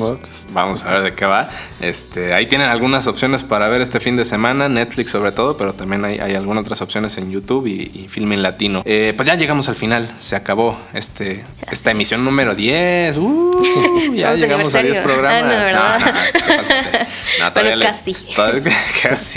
vamos 0.53 0.83
a 0.83 0.91
ver 0.91 1.03
de 1.03 1.15
qué 1.15 1.27
va. 1.27 1.49
Este, 1.81 2.33
ahí 2.35 2.47
tienen 2.47 2.69
algunas 2.69 3.07
opciones 3.07 3.43
para 3.45 3.69
ver 3.69 3.81
este 3.81 4.01
fin 4.01 4.17
de 4.17 4.25
semana, 4.25 4.69
Netflix 4.69 5.11
sobre 5.11 5.33
todo, 5.33 5.57
pero 5.57 5.75
también 5.75 6.05
hay, 6.05 6.19
hay 6.19 6.35
algunas 6.35 6.63
otras 6.63 6.81
opciones 6.83 7.17
en 7.19 7.31
YouTube 7.31 7.67
y, 7.67 7.91
y 7.95 8.09
Film 8.09 8.33
en 8.33 8.43
Latino. 8.43 8.83
Eh, 8.87 9.13
pues 9.17 9.27
ya 9.27 9.35
llegamos 9.35 9.69
al 9.69 9.77
final, 9.77 10.09
se 10.19 10.37
acabó 10.37 10.79
este, 10.95 11.45
esta 11.71 11.91
emisión 11.91 12.25
número 12.25 12.55
10. 12.55 13.17
Uh, 13.19 13.51
ya 14.15 14.35
llegamos 14.35 14.75
a 14.75 14.83
10 14.83 14.99
aniversario. 14.99 15.03
programas. 15.03 15.71
Ah, 15.75 15.99
no, 15.99 16.33
que 16.33 16.57
pásate. 16.57 17.07
No, 17.41 17.53
todavía 17.53 17.63
Bueno, 17.63 17.77
le- 17.77 17.87
casi. 17.87 18.13
todavía- 18.35 18.73
casi. 19.03 19.34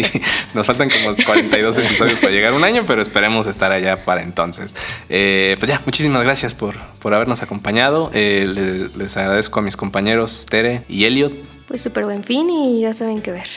Nos 0.53 0.65
faltan 0.65 0.89
como 0.89 1.15
42 1.25 1.77
episodios 1.79 2.19
para 2.19 2.31
llegar 2.31 2.53
a 2.53 2.55
un 2.55 2.63
año, 2.63 2.83
pero 2.85 3.01
esperemos 3.01 3.47
estar 3.47 3.71
allá 3.71 4.03
para 4.05 4.21
entonces. 4.23 4.75
Eh, 5.09 5.55
pues 5.59 5.69
ya, 5.71 5.81
muchísimas 5.85 6.23
gracias 6.23 6.55
por, 6.55 6.75
por 6.99 7.13
habernos 7.13 7.41
acompañado. 7.41 8.11
Eh, 8.13 8.45
le- 8.47 8.89
les 8.97 9.17
agradezco 9.17 9.59
a 9.59 9.63
mis 9.63 9.77
compañeros 9.77 10.45
Tere 10.49 10.81
y 10.89 11.05
Elliot. 11.05 11.33
Pues 11.67 11.81
súper 11.81 12.05
buen 12.05 12.23
fin 12.23 12.49
y 12.49 12.81
ya 12.81 12.93
saben 12.93 13.21
qué 13.21 13.31
ver. 13.31 13.47